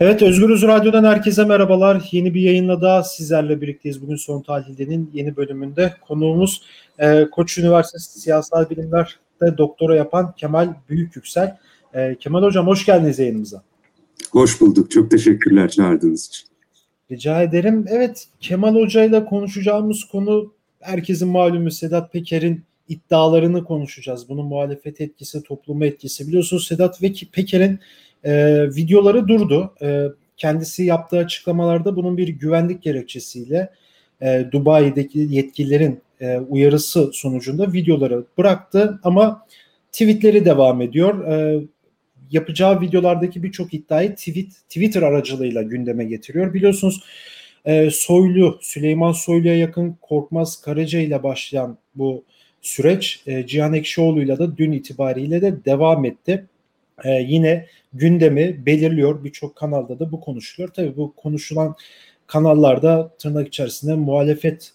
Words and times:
Evet 0.00 0.22
Özgürüz 0.22 0.62
Radyo'dan 0.62 1.04
herkese 1.04 1.44
merhabalar. 1.44 2.08
Yeni 2.12 2.34
bir 2.34 2.40
yayınla 2.40 2.82
daha 2.82 3.02
sizlerle 3.02 3.60
birlikteyiz. 3.60 4.02
Bugün 4.02 4.16
Son 4.16 4.42
Tahlil'de'nin 4.42 5.10
yeni 5.14 5.36
bölümünde 5.36 5.94
konuğumuz 6.08 6.62
e, 6.98 7.30
Koç 7.30 7.58
Üniversitesi 7.58 8.20
Siyasal 8.20 8.70
Bilimler'de 8.70 9.58
doktora 9.58 9.96
yapan 9.96 10.34
Kemal 10.36 10.74
Büyükyüksel. 10.88 11.58
E, 11.94 12.16
Kemal 12.20 12.42
Hocam 12.42 12.66
hoş 12.66 12.86
geldiniz 12.86 13.18
yayınımıza. 13.18 13.62
Hoş 14.30 14.60
bulduk. 14.60 14.90
Çok 14.90 15.10
teşekkürler 15.10 15.68
çağırdığınız 15.68 16.26
için. 16.26 16.48
Rica 17.10 17.42
ederim. 17.42 17.84
Evet 17.88 18.28
Kemal 18.40 18.74
Hoca 18.74 19.04
ile 19.04 19.24
konuşacağımız 19.24 20.04
konu 20.04 20.52
herkesin 20.80 21.28
malumu 21.28 21.70
Sedat 21.70 22.12
Peker'in 22.12 22.62
iddialarını 22.88 23.64
konuşacağız. 23.64 24.28
Bunun 24.28 24.46
muhalefet 24.46 25.00
etkisi, 25.00 25.42
topluma 25.42 25.86
etkisi. 25.86 26.28
Biliyorsunuz 26.28 26.66
Sedat 26.66 27.00
Peker'in 27.32 27.80
e, 28.24 28.64
videoları 28.76 29.28
durdu. 29.28 29.74
E, 29.82 30.06
kendisi 30.36 30.84
yaptığı 30.84 31.18
açıklamalarda 31.18 31.96
bunun 31.96 32.16
bir 32.16 32.28
güvenlik 32.28 32.82
gerekçesiyle 32.82 33.70
e, 34.22 34.44
Dubai'deki 34.52 35.18
yetkililerin 35.30 36.00
e, 36.20 36.38
uyarısı 36.38 37.10
sonucunda 37.12 37.72
videoları 37.72 38.24
bıraktı 38.38 39.00
ama 39.02 39.46
tweetleri 39.92 40.44
devam 40.44 40.82
ediyor. 40.82 41.28
E, 41.28 41.64
yapacağı 42.30 42.80
videolardaki 42.80 43.42
birçok 43.42 43.74
iddiayı 43.74 44.14
tweet, 44.14 44.52
Twitter 44.68 45.02
aracılığıyla 45.02 45.62
gündeme 45.62 46.04
getiriyor. 46.04 46.54
Biliyorsunuz 46.54 47.04
e, 47.64 47.90
Soylu, 47.90 48.58
Süleyman 48.62 49.12
Soylu'ya 49.12 49.56
yakın 49.56 49.96
Korkmaz 50.00 50.60
Karaca 50.60 51.00
ile 51.00 51.22
başlayan 51.22 51.78
bu 51.94 52.24
süreç 52.62 53.22
e, 53.26 53.46
Cihan 53.46 53.74
Ekşioğlu'yla 53.74 54.38
da 54.38 54.56
dün 54.56 54.72
itibariyle 54.72 55.42
de 55.42 55.64
devam 55.64 56.04
etti. 56.04 56.46
E, 57.04 57.10
yine 57.10 57.66
gündemi 57.92 58.66
belirliyor. 58.66 59.24
Birçok 59.24 59.56
kanalda 59.56 59.98
da 59.98 60.12
bu 60.12 60.20
konuşuluyor. 60.20 60.74
Tabii 60.74 60.96
bu 60.96 61.14
konuşulan 61.14 61.74
kanallarda 62.26 63.14
tırnak 63.18 63.48
içerisinde 63.48 63.94
muhalefet 63.94 64.72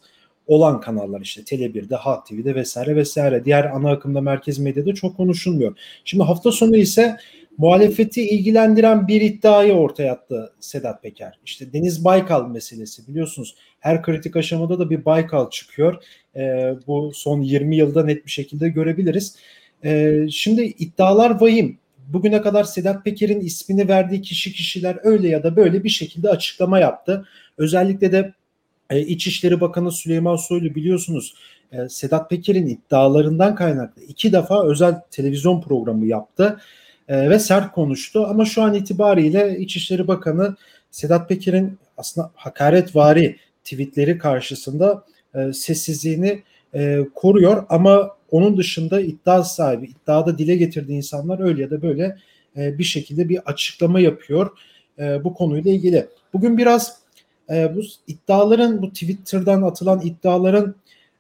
olan 0.48 0.82
kanallar 0.82 1.22
işte 1.22 1.42
Tele1'de, 1.42 1.96
Halk 1.96 2.26
TV'de 2.26 2.56
vesaire 2.56 2.96
vesaire. 2.96 3.46
Diğer 3.46 3.66
ana 3.66 3.92
akımda 3.92 4.22
merkez 4.22 4.60
medyada 4.60 4.94
çok 4.94 5.18
konuşulmuyor. 5.18 5.78
Şimdi 6.06 6.24
hafta 6.24 6.52
sonu 6.52 6.76
ise 6.78 7.18
muhalefeti 7.58 8.30
ilgilendiren 8.30 9.08
bir 9.08 9.22
iddiayı 9.22 9.74
ortaya 9.74 10.14
attı 10.14 10.54
Sedat 10.60 11.04
Peker. 11.04 11.40
İşte 11.46 11.74
Deniz 11.74 12.06
Baykal 12.06 12.48
meselesi 12.48 13.08
biliyorsunuz 13.08 13.56
her 13.80 14.04
kritik 14.04 14.36
aşamada 14.36 14.80
da 14.80 14.90
bir 14.90 15.06
Baykal 15.06 15.50
çıkıyor. 15.50 16.04
E, 16.36 16.74
bu 16.88 17.12
son 17.14 17.42
20 17.42 17.76
yılda 17.76 18.06
net 18.06 18.26
bir 18.26 18.32
şekilde 18.32 18.70
görebiliriz. 18.70 19.36
E, 19.84 20.20
şimdi 20.32 20.62
iddialar 20.62 21.42
vahim. 21.42 21.78
Bugüne 22.14 22.42
kadar 22.42 22.64
Sedat 22.64 23.06
Peker'in 23.06 23.40
ismini 23.40 23.88
verdiği 23.88 24.22
kişi 24.22 24.54
kişiler 24.54 24.98
öyle 25.04 25.28
ya 25.28 25.44
da 25.44 25.56
böyle 25.56 25.84
bir 25.84 25.90
şekilde 25.90 26.30
açıklama 26.30 26.80
yaptı. 26.80 27.26
Özellikle 27.58 28.12
de 28.12 28.34
e, 28.90 29.00
İçişleri 29.00 29.62
Bakanı 29.62 29.92
Süleyman 29.92 30.36
Soylu 30.36 30.76
biliyorsunuz 30.76 31.34
e, 31.72 31.90
Sedat 31.90 32.30
Peker'in 32.30 32.68
iddialarından 32.68 33.56
kaynaklı 33.56 34.02
iki 34.02 34.34
defa 34.34 34.68
özel 34.68 35.02
televizyon 35.12 35.62
programı 35.62 36.06
yaptı 36.06 36.60
e, 37.08 37.30
ve 37.30 37.40
sert 37.40 37.72
konuştu. 37.72 38.26
Ama 38.30 38.46
şu 38.46 38.64
an 38.64 38.74
itibariyle 38.74 39.58
İçişleri 39.60 40.08
Bakanı 40.08 40.56
Sedat 40.92 41.30
Peker'in 41.30 41.78
aslında 41.98 42.32
hakaretvari 42.36 43.38
tweetleri 43.64 44.18
karşısında 44.18 45.06
e, 45.36 45.54
sessizliğini 45.54 46.44
e, 46.74 47.06
koruyor 47.16 47.66
ama 47.70 48.19
onun 48.32 48.58
dışında 48.58 49.02
iddia 49.02 49.44
sahibi, 49.44 49.86
iddiada 49.86 50.38
dile 50.38 50.56
getirdiği 50.56 50.98
insanlar 50.98 51.40
öyle 51.40 51.62
ya 51.62 51.70
da 51.70 51.82
böyle 51.82 52.18
e, 52.58 52.78
bir 52.78 52.84
şekilde 52.84 53.30
bir 53.30 53.40
açıklama 53.46 54.00
yapıyor 54.00 54.50
e, 55.00 55.24
bu 55.24 55.34
konuyla 55.34 55.72
ilgili. 55.72 56.08
Bugün 56.34 56.58
biraz 56.58 56.98
e, 57.50 57.76
bu 57.76 57.82
iddiaların, 58.08 58.82
bu 58.82 58.90
Twitter'dan 58.90 59.62
atılan 59.62 60.02
iddiaların 60.02 60.76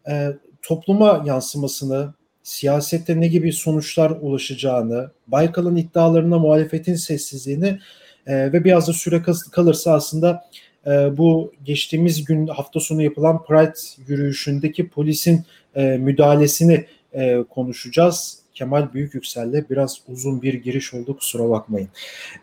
e, 0.09 0.29
topluma 0.61 1.23
yansımasını, 1.25 2.13
siyasette 2.43 3.21
ne 3.21 3.27
gibi 3.27 3.53
sonuçlar 3.53 4.11
ulaşacağını, 4.21 5.11
Baykal'ın 5.27 5.75
iddialarına 5.75 6.39
muhalefetin 6.39 6.95
sessizliğini 6.95 7.79
e, 8.27 8.53
ve 8.53 8.63
biraz 8.63 8.87
da 8.87 8.93
süre 8.93 9.21
kalırsa 9.51 9.93
aslında 9.93 10.49
e, 10.87 11.17
bu 11.17 11.53
geçtiğimiz 11.63 12.25
gün 12.25 12.47
hafta 12.47 12.79
sonu 12.79 13.01
yapılan 13.01 13.43
Pride 13.43 13.73
yürüyüşündeki 14.07 14.89
polisin 14.89 15.45
e, 15.75 15.83
müdahalesini 15.83 16.85
e, 17.13 17.43
konuşacağız. 17.49 18.39
Kemal 18.53 18.93
Büyüküksel'le 18.93 19.69
biraz 19.69 20.01
uzun 20.07 20.41
bir 20.41 20.53
giriş 20.53 20.93
oldu 20.93 21.17
kusura 21.17 21.49
bakmayın. 21.49 21.89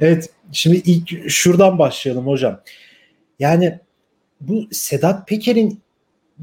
Evet 0.01 0.31
şimdi 0.53 0.77
ilk 0.77 1.31
şuradan 1.31 1.79
başlayalım 1.79 2.27
hocam. 2.27 2.61
Yani 3.39 3.79
bu 4.41 4.69
Sedat 4.73 5.29
Peker'in 5.29 5.81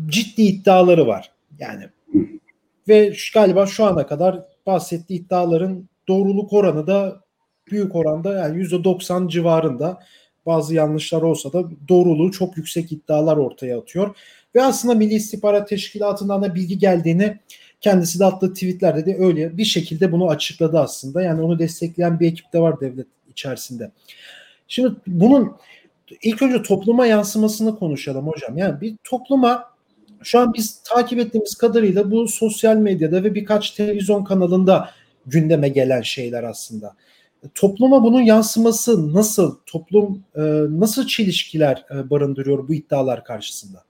ciddi 0.07 0.41
iddiaları 0.41 1.07
var. 1.07 1.31
Yani 1.59 1.83
ve 2.87 3.13
galiba 3.33 3.65
şu 3.65 3.85
ana 3.85 4.07
kadar 4.07 4.45
bahsettiği 4.65 5.19
iddiaların 5.19 5.89
doğruluk 6.07 6.53
oranı 6.53 6.87
da 6.87 7.21
büyük 7.71 7.95
oranda 7.95 8.33
yani 8.37 8.63
%90 8.63 9.29
civarında 9.29 9.99
bazı 10.45 10.75
yanlışlar 10.75 11.21
olsa 11.21 11.53
da 11.53 11.63
doğruluğu 11.89 12.31
çok 12.31 12.57
yüksek 12.57 12.91
iddialar 12.91 13.37
ortaya 13.37 13.79
atıyor. 13.79 14.15
Ve 14.55 14.63
aslında 14.63 14.95
Milli 14.95 15.13
İstihbarat 15.13 15.69
Teşkilatı'ndan 15.69 16.41
da 16.41 16.55
bilgi 16.55 16.77
geldiğini 16.77 17.39
kendisi 17.83 18.19
de 18.19 18.25
attığı 18.25 18.53
tweetlerde 18.53 19.05
de 19.05 19.17
öyle 19.19 19.57
bir 19.57 19.65
şekilde 19.65 20.11
bunu 20.11 20.29
açıkladı 20.29 20.79
aslında. 20.79 21.21
Yani 21.21 21.41
onu 21.41 21.59
destekleyen 21.59 22.19
bir 22.19 22.27
ekip 22.27 22.53
de 22.53 22.59
var 22.59 22.79
devlet 22.79 23.07
içerisinde. 23.29 23.91
Şimdi 24.67 24.95
bunun 25.07 25.55
ilk 26.21 26.41
önce 26.41 26.63
topluma 26.63 27.05
yansımasını 27.05 27.79
konuşalım 27.79 28.27
hocam. 28.27 28.57
Yani 28.57 28.81
bir 28.81 28.95
topluma 29.03 29.73
şu 30.23 30.39
an 30.39 30.53
biz 30.53 30.81
takip 30.83 31.19
ettiğimiz 31.19 31.55
kadarıyla 31.55 32.11
bu 32.11 32.27
sosyal 32.27 32.77
medyada 32.77 33.23
ve 33.23 33.35
birkaç 33.35 33.71
televizyon 33.71 34.23
kanalında 34.23 34.89
gündeme 35.25 35.69
gelen 35.69 36.01
şeyler 36.01 36.43
aslında. 36.43 36.95
Topluma 37.55 38.03
bunun 38.03 38.21
yansıması 38.21 39.13
nasıl? 39.13 39.57
Toplum 39.65 40.23
e, 40.35 40.41
nasıl 40.69 41.07
çelişkiler 41.07 41.85
e, 41.95 42.09
barındırıyor 42.09 42.67
bu 42.67 42.73
iddialar 42.73 43.23
karşısında? 43.23 43.83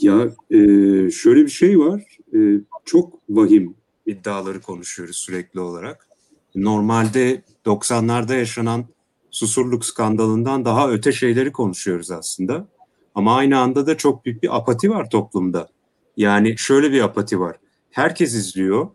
Ya 0.00 0.30
e, 0.50 0.56
şöyle 1.10 1.44
bir 1.44 1.50
şey 1.50 1.78
var. 1.78 2.02
E, 2.34 2.38
çok 2.84 3.18
vahim 3.28 3.74
iddiaları 4.06 4.60
konuşuyoruz 4.60 5.16
sürekli 5.16 5.60
olarak. 5.60 6.08
Normalde 6.54 7.42
90'larda 7.66 8.36
yaşanan 8.36 8.84
susurluk 9.30 9.84
skandalından 9.84 10.64
daha 10.64 10.90
öte 10.90 11.12
şeyleri 11.12 11.52
konuşuyoruz 11.52 12.10
aslında. 12.10 12.66
Ama 13.14 13.36
aynı 13.36 13.58
anda 13.58 13.86
da 13.86 13.96
çok 13.96 14.24
büyük 14.24 14.42
bir 14.42 14.56
apati 14.56 14.90
var 14.90 15.10
toplumda. 15.10 15.68
Yani 16.16 16.58
şöyle 16.58 16.92
bir 16.92 17.00
apati 17.00 17.40
var. 17.40 17.56
Herkes 17.90 18.34
izliyor 18.34 18.88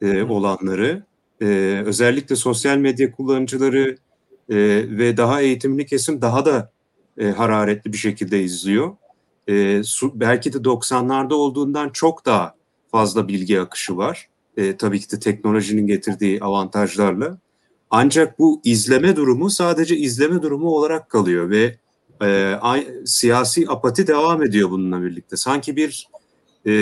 e, 0.00 0.22
olanları. 0.22 1.04
E, 1.42 1.46
özellikle 1.86 2.36
sosyal 2.36 2.78
medya 2.78 3.12
kullanıcıları 3.12 3.96
e, 4.48 4.56
ve 4.98 5.16
daha 5.16 5.40
eğitimli 5.40 5.86
kesim 5.86 6.22
daha 6.22 6.46
da 6.46 6.72
e, 7.18 7.26
hararetli 7.26 7.92
bir 7.92 7.98
şekilde 7.98 8.42
izliyor. 8.42 8.96
E, 9.48 9.82
su, 9.84 10.20
belki 10.20 10.52
de 10.52 10.56
90'larda 10.58 11.34
olduğundan 11.34 11.88
çok 11.88 12.26
daha 12.26 12.54
fazla 12.94 13.28
bilgi 13.28 13.60
akışı 13.60 13.96
var. 13.96 14.28
E, 14.56 14.76
tabii 14.76 15.00
ki 15.00 15.12
de 15.12 15.18
teknolojinin 15.20 15.86
getirdiği 15.86 16.40
avantajlarla. 16.40 17.38
Ancak 17.90 18.38
bu 18.38 18.60
izleme 18.64 19.16
durumu 19.16 19.50
sadece 19.50 19.96
izleme 19.96 20.42
durumu 20.42 20.68
olarak 20.68 21.10
kalıyor 21.10 21.50
ve 21.50 21.76
e, 22.22 22.58
siyasi 23.06 23.64
apati 23.68 24.06
devam 24.06 24.42
ediyor 24.42 24.70
bununla 24.70 25.02
birlikte. 25.02 25.36
Sanki 25.36 25.76
bir 25.76 26.08
e, 26.66 26.72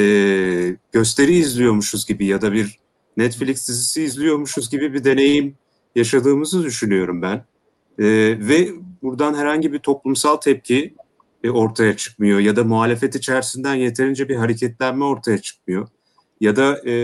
gösteri 0.93 1.35
izliyormuşuz 1.35 2.07
gibi 2.07 2.27
ya 2.27 2.43
da 2.43 2.53
bir 2.53 2.79
Netflix 3.17 3.69
dizisi 3.69 4.03
izliyormuşuz 4.03 4.71
gibi 4.71 4.95
bir 4.95 5.05
deneyim 5.05 5.55
yaşadığımızı 5.95 6.63
düşünüyorum 6.63 7.23
ben. 7.23 7.45
E, 7.99 8.05
ve 8.49 8.71
buradan 9.03 9.35
herhangi 9.35 9.73
bir 9.73 9.79
toplumsal 9.79 10.37
tepki 10.37 10.95
e, 11.45 11.51
ortaya 11.51 11.97
çıkmıyor 11.97 12.39
ya 12.39 12.57
da 12.57 12.65
muhalefet 12.65 13.15
içerisinden 13.15 13.75
yeterince 13.75 14.29
bir 14.29 14.37
hareketlenme 14.37 15.05
ortaya 15.05 15.39
çıkmıyor. 15.39 15.89
Ya 16.43 16.57
da 16.57 16.89
e, 16.89 16.95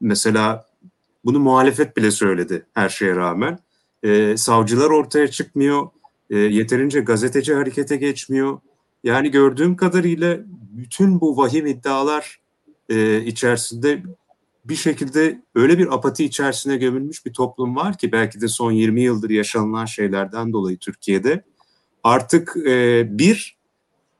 mesela 0.00 0.66
bunu 1.24 1.40
muhalefet 1.40 1.96
bile 1.96 2.10
söyledi 2.10 2.66
her 2.74 2.88
şeye 2.88 3.16
rağmen. 3.16 3.58
E, 4.02 4.36
savcılar 4.36 4.90
ortaya 4.90 5.28
çıkmıyor, 5.28 5.88
e, 6.30 6.38
yeterince 6.38 7.00
gazeteci 7.00 7.54
harekete 7.54 7.96
geçmiyor. 7.96 8.58
Yani 9.04 9.30
gördüğüm 9.30 9.76
kadarıyla 9.76 10.38
bütün 10.48 11.20
bu 11.20 11.36
vahim 11.36 11.66
iddialar 11.66 12.40
e, 12.88 13.24
içerisinde 13.24 14.02
bir 14.64 14.76
şekilde 14.76 15.42
öyle 15.54 15.78
bir 15.78 15.94
apati 15.94 16.24
içerisine 16.24 16.76
gömülmüş 16.76 17.26
bir 17.26 17.32
toplum 17.32 17.76
var 17.76 17.98
ki 17.98 18.12
belki 18.12 18.40
de 18.40 18.48
son 18.48 18.72
20 18.72 19.02
yıldır 19.02 19.30
yaşanılan 19.30 19.84
şeylerden 19.84 20.52
dolayı 20.52 20.78
Türkiye'de 20.78 21.44
artık 22.04 22.56
e, 22.66 23.06
bir 23.18 23.59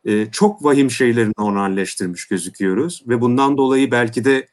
e, 0.05 0.31
çok 0.31 0.65
vahim 0.65 0.91
şeylerin 0.91 1.33
normalleştirmiş 1.39 2.29
gözüküyoruz 2.29 3.03
ve 3.09 3.21
bundan 3.21 3.57
dolayı 3.57 3.91
belki 3.91 4.25
de 4.25 4.49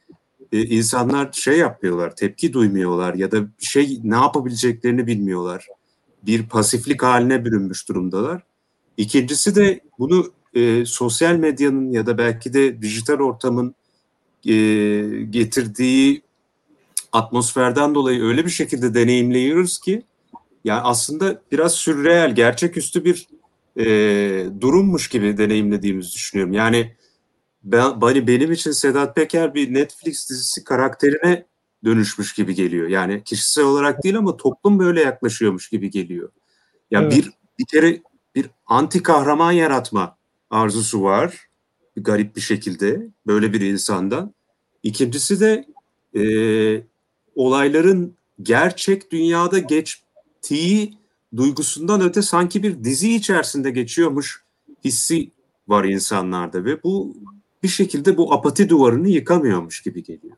e, 0.52 0.62
insanlar 0.62 1.32
şey 1.32 1.58
yapmıyorlar, 1.58 2.16
tepki 2.16 2.52
duymuyorlar 2.52 3.14
ya 3.14 3.30
da 3.30 3.38
şey 3.58 4.00
ne 4.04 4.16
yapabileceklerini 4.16 5.06
bilmiyorlar. 5.06 5.66
bir 6.22 6.48
pasiflik 6.48 7.02
haline 7.02 7.44
bürünmüş 7.44 7.88
durumdalar. 7.88 8.42
İkincisi 8.96 9.54
de 9.54 9.80
bunu 9.98 10.32
e, 10.54 10.84
sosyal 10.84 11.36
medyanın 11.36 11.92
ya 11.92 12.06
da 12.06 12.18
belki 12.18 12.52
de 12.54 12.82
dijital 12.82 13.20
ortamın 13.20 13.74
e, 14.46 14.54
getirdiği 15.30 16.22
atmosferden 17.12 17.94
dolayı 17.94 18.22
öyle 18.22 18.44
bir 18.44 18.50
şekilde 18.50 18.94
deneyimliyoruz 18.94 19.78
ki 19.78 20.02
yani 20.64 20.80
aslında 20.80 21.42
biraz 21.52 21.74
sürreel, 21.74 22.34
gerçeküstü 22.34 23.04
bir 23.04 23.28
e, 23.78 23.84
durummuş 24.60 25.08
gibi 25.08 25.36
deneyimlediğimizi 25.36 26.14
düşünüyorum. 26.14 26.52
Yani 26.52 26.96
ben, 27.62 28.00
benim 28.00 28.52
için 28.52 28.70
Sedat 28.70 29.16
Peker 29.16 29.54
bir 29.54 29.74
Netflix 29.74 30.30
dizisi 30.30 30.64
karakterine 30.64 31.46
dönüşmüş 31.84 32.34
gibi 32.34 32.54
geliyor. 32.54 32.88
Yani 32.88 33.24
kişisel 33.24 33.64
olarak 33.64 34.04
değil 34.04 34.18
ama 34.18 34.36
toplum 34.36 34.78
böyle 34.78 35.00
yaklaşıyormuş 35.00 35.68
gibi 35.68 35.90
geliyor. 35.90 36.30
Yani 36.90 37.04
evet. 37.04 37.16
bir 37.16 37.32
bir 37.58 37.66
kere 37.66 38.02
bir 38.34 38.50
anti 38.66 39.02
kahraman 39.02 39.52
yaratma 39.52 40.16
arzusu 40.50 41.02
var. 41.02 41.48
Garip 41.96 42.36
bir 42.36 42.40
şekilde 42.40 43.08
böyle 43.26 43.52
bir 43.52 43.60
insandan. 43.60 44.34
İkincisi 44.82 45.40
de 45.40 45.64
e, 46.14 46.22
olayların 47.34 48.16
gerçek 48.42 49.12
dünyada 49.12 49.58
geçtiği 49.58 50.97
duygusundan 51.36 52.00
öte 52.00 52.22
sanki 52.22 52.62
bir 52.62 52.84
dizi 52.84 53.14
içerisinde 53.14 53.70
geçiyormuş 53.70 54.42
hissi 54.84 55.30
var 55.68 55.84
insanlarda 55.84 56.64
ve 56.64 56.82
bu 56.82 57.16
bir 57.62 57.68
şekilde 57.68 58.16
bu 58.16 58.34
apati 58.34 58.68
duvarını 58.68 59.08
yıkamıyormuş 59.08 59.82
gibi 59.82 60.02
geliyor. 60.02 60.36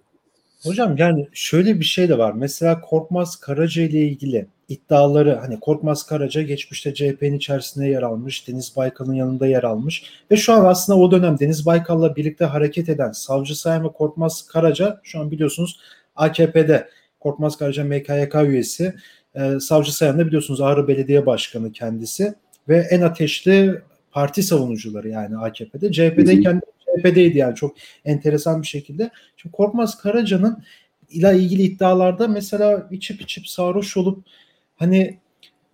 Hocam 0.63 0.97
yani 0.97 1.29
şöyle 1.33 1.81
bir 1.81 1.85
şey 1.85 2.09
de 2.09 2.19
var. 2.19 2.33
Mesela 2.33 2.81
Korkmaz 2.81 3.37
Karaca 3.37 3.83
ile 3.83 4.01
ilgili 4.09 4.47
iddiaları 4.69 5.35
hani 5.35 5.61
Korkmaz 5.61 6.07
Karaca 6.07 6.43
geçmişte 6.43 6.95
CHP'nin 6.95 7.37
içerisinde 7.37 7.87
yer 7.87 8.03
almış, 8.03 8.49
Deniz 8.49 8.77
Baykal'ın 8.77 9.15
yanında 9.15 9.47
yer 9.47 9.63
almış 9.63 10.05
ve 10.31 10.37
şu 10.37 10.53
an 10.53 10.65
aslında 10.65 10.99
o 10.99 11.11
dönem 11.11 11.39
Deniz 11.39 11.67
Baykal'la 11.67 12.17
birlikte 12.17 12.45
hareket 12.45 12.89
eden 12.89 13.13
Savcı 13.13 13.61
Sayan 13.61 13.85
ve 13.85 13.89
Korkmaz 13.89 14.47
Karaca 14.47 15.01
şu 15.03 15.21
an 15.21 15.31
biliyorsunuz 15.31 15.81
AKP'de 16.17 16.89
Korkmaz 17.21 17.57
Karaca 17.57 17.85
MKYK 17.85 18.35
üyesi. 18.35 18.95
E, 19.35 19.61
Savcı 19.61 19.97
Sayan 19.97 20.19
da 20.19 20.27
biliyorsunuz 20.27 20.61
Ağrı 20.61 20.89
Belediye 20.89 21.27
Başkanı 21.27 21.73
kendisi 21.73 22.35
ve 22.69 22.79
en 22.91 23.01
ateşli 23.01 23.83
parti 24.11 24.43
savunucuları 24.43 25.09
yani 25.09 25.39
AKP'de. 25.39 25.93
CHP'deyken 25.93 26.61
CHP'deydi 26.81 27.39
yani 27.39 27.55
çok 27.55 27.77
enteresan 28.05 28.63
bir 28.63 28.67
şekilde. 28.67 29.11
Şimdi 29.37 29.53
Korkmaz 29.53 29.99
Karaca'nın 29.99 30.63
ile 31.11 31.39
ilgili 31.39 31.63
iddialarda 31.63 32.29
mesela 32.29 32.89
içip 32.91 33.21
içip 33.21 33.49
sarhoş 33.49 33.97
olup 33.97 34.27
hani 34.77 35.19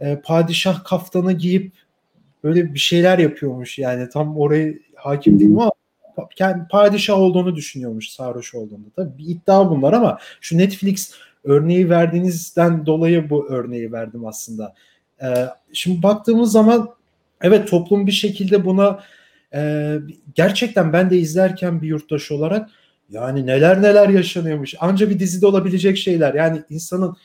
e, 0.01 0.21
padişah 0.25 0.85
kaftanı 0.85 1.33
giyip 1.33 1.73
böyle 2.45 2.75
bir 2.75 2.79
şeyler 2.79 3.19
yapıyormuş 3.19 3.79
yani 3.79 4.09
tam 4.09 4.37
orayı 4.37 4.83
hakim 4.95 5.41
değilim 5.41 5.59
ama 5.59 5.73
kendi 6.37 6.69
padişah 6.69 7.19
olduğunu 7.19 7.57
düşünüyormuş 7.57 8.11
sarhoş 8.11 8.55
olduğunda. 8.55 8.89
Tabii 8.97 9.19
bir 9.19 9.25
iddia 9.29 9.71
bunlar 9.71 9.93
ama 9.93 10.19
şu 10.41 10.59
Netflix 10.59 11.15
örneği 11.47 11.91
verdiğinizden 11.91 12.87
dolayı 12.87 13.31
bu 13.31 13.49
örneği 13.49 13.93
verdim 13.93 14.27
aslında. 14.27 14.75
Ee, 15.23 15.47
şimdi 15.73 16.03
baktığımız 16.03 16.53
zaman 16.53 16.89
evet 17.41 17.69
toplum 17.69 18.07
bir 18.07 18.13
şekilde 18.13 18.65
buna 18.65 19.01
e, 19.55 19.93
gerçekten 20.35 20.93
ben 20.93 21.11
de 21.11 21.19
izlerken 21.19 21.83
bir 21.83 21.89
yurttaş 21.89 22.31
olarak 22.31 22.71
yani 23.11 23.47
neler 23.47 23.83
neler 23.83 24.09
yaşanıyormuş. 24.09 24.75
Anca 24.81 25.11
bir 25.11 25.19
dizide 25.19 25.47
olabilecek 25.47 25.97
şeyler. 25.99 26.35
Yani 26.35 26.63
insanın 26.71 27.17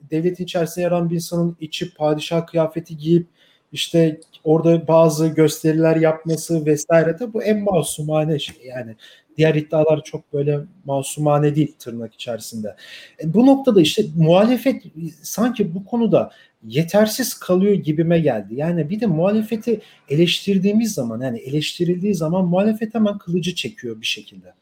devletin 0.00 0.44
içerisinde 0.44 0.84
yer 0.84 0.92
alan 0.92 1.10
bir 1.10 1.14
insanın 1.14 1.56
içi 1.60 1.94
padişah 1.94 2.46
kıyafeti 2.46 2.96
giyip 2.96 3.28
işte 3.72 4.20
orada 4.44 4.88
bazı 4.88 5.28
gösteriler 5.28 5.96
yapması 5.96 6.66
vesaire 6.66 7.18
de 7.18 7.32
bu 7.32 7.42
en 7.42 7.60
masumane 7.60 8.38
şey 8.38 8.56
yani 8.64 8.96
diğer 9.38 9.54
iddialar 9.54 10.04
çok 10.04 10.32
böyle 10.32 10.60
masumane 10.84 11.56
değil 11.56 11.74
tırnak 11.78 12.14
içerisinde. 12.14 12.76
E, 13.22 13.34
bu 13.34 13.46
noktada 13.46 13.80
işte 13.80 14.04
muhalefet 14.16 14.82
sanki 15.22 15.74
bu 15.74 15.84
konuda 15.84 16.30
yetersiz 16.66 17.34
kalıyor 17.34 17.74
gibime 17.74 18.18
geldi. 18.20 18.54
Yani 18.54 18.90
bir 18.90 19.00
de 19.00 19.06
muhalefeti 19.06 19.80
eleştirdiğimiz 20.08 20.94
zaman 20.94 21.20
yani 21.20 21.38
eleştirildiği 21.38 22.14
zaman 22.14 22.44
muhalefet 22.44 22.94
hemen 22.94 23.18
kılıcı 23.18 23.54
çekiyor 23.54 24.00
bir 24.00 24.06
şekilde. 24.06 24.54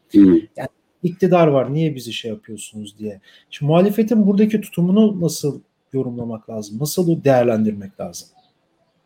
Yani 0.57 0.69
iktidar 1.03 1.47
var 1.47 1.75
niye 1.75 1.95
bizi 1.95 2.13
şey 2.13 2.31
yapıyorsunuz 2.31 2.99
diye. 2.99 3.21
Şimdi 3.51 3.71
muhalefetin 3.71 4.27
buradaki 4.27 4.61
tutumunu 4.61 5.21
nasıl 5.21 5.61
yorumlamak 5.93 6.51
lazım? 6.51 6.79
Nasıl 6.81 7.25
değerlendirmek 7.25 8.01
lazım? 8.01 8.29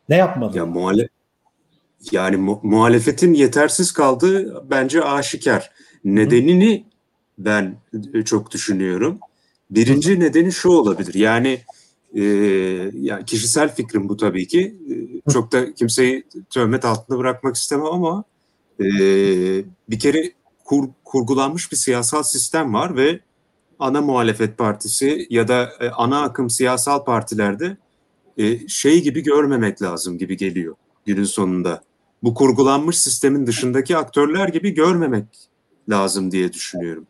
Ne 0.08 0.16
yapmalı? 0.16 0.56
Ya 0.56 0.66
muhalef 0.66 1.08
yani 2.12 2.36
mu- 2.36 2.60
muhalefetin 2.62 3.34
yetersiz 3.34 3.92
kaldığı 3.92 4.70
bence 4.70 5.04
aşikar. 5.04 5.70
Nedenini 6.04 6.76
Hı. 6.76 7.44
ben 7.44 7.76
çok 8.24 8.50
düşünüyorum. 8.50 9.18
Birinci 9.70 10.16
Hı. 10.16 10.20
nedeni 10.20 10.52
şu 10.52 10.68
olabilir. 10.68 11.14
Yani 11.14 11.60
e, 12.14 12.22
yani 12.94 13.24
kişisel 13.24 13.74
fikrim 13.74 14.08
bu 14.08 14.16
tabii 14.16 14.48
ki. 14.48 14.76
E, 15.26 15.30
çok 15.30 15.52
da 15.52 15.74
kimseyi 15.74 16.24
töhmet 16.50 16.84
altında 16.84 17.18
bırakmak 17.18 17.56
istemem 17.56 17.86
ama 17.86 18.24
e, 18.80 18.84
bir 19.90 19.98
kere 19.98 20.32
kur, 20.64 20.88
kurgulanmış 21.04 21.72
bir 21.72 21.76
siyasal 21.76 22.22
sistem 22.22 22.74
var 22.74 22.96
ve 22.96 23.20
ana 23.78 24.00
muhalefet 24.00 24.58
partisi 24.58 25.26
ya 25.30 25.48
da 25.48 25.72
e, 25.80 25.88
ana 25.88 26.22
akım 26.22 26.50
siyasal 26.50 27.04
partilerde 27.04 27.76
e, 28.38 28.68
şey 28.68 29.02
gibi 29.02 29.22
görmemek 29.22 29.82
lazım 29.82 30.18
gibi 30.18 30.36
geliyor 30.36 30.74
günün 31.06 31.24
sonunda. 31.24 31.82
Bu 32.22 32.34
kurgulanmış 32.34 32.98
sistemin 32.98 33.46
dışındaki 33.46 33.96
aktörler 33.96 34.48
gibi 34.48 34.70
görmemek 34.70 35.26
lazım 35.88 36.30
diye 36.30 36.52
düşünüyorum. 36.52 37.06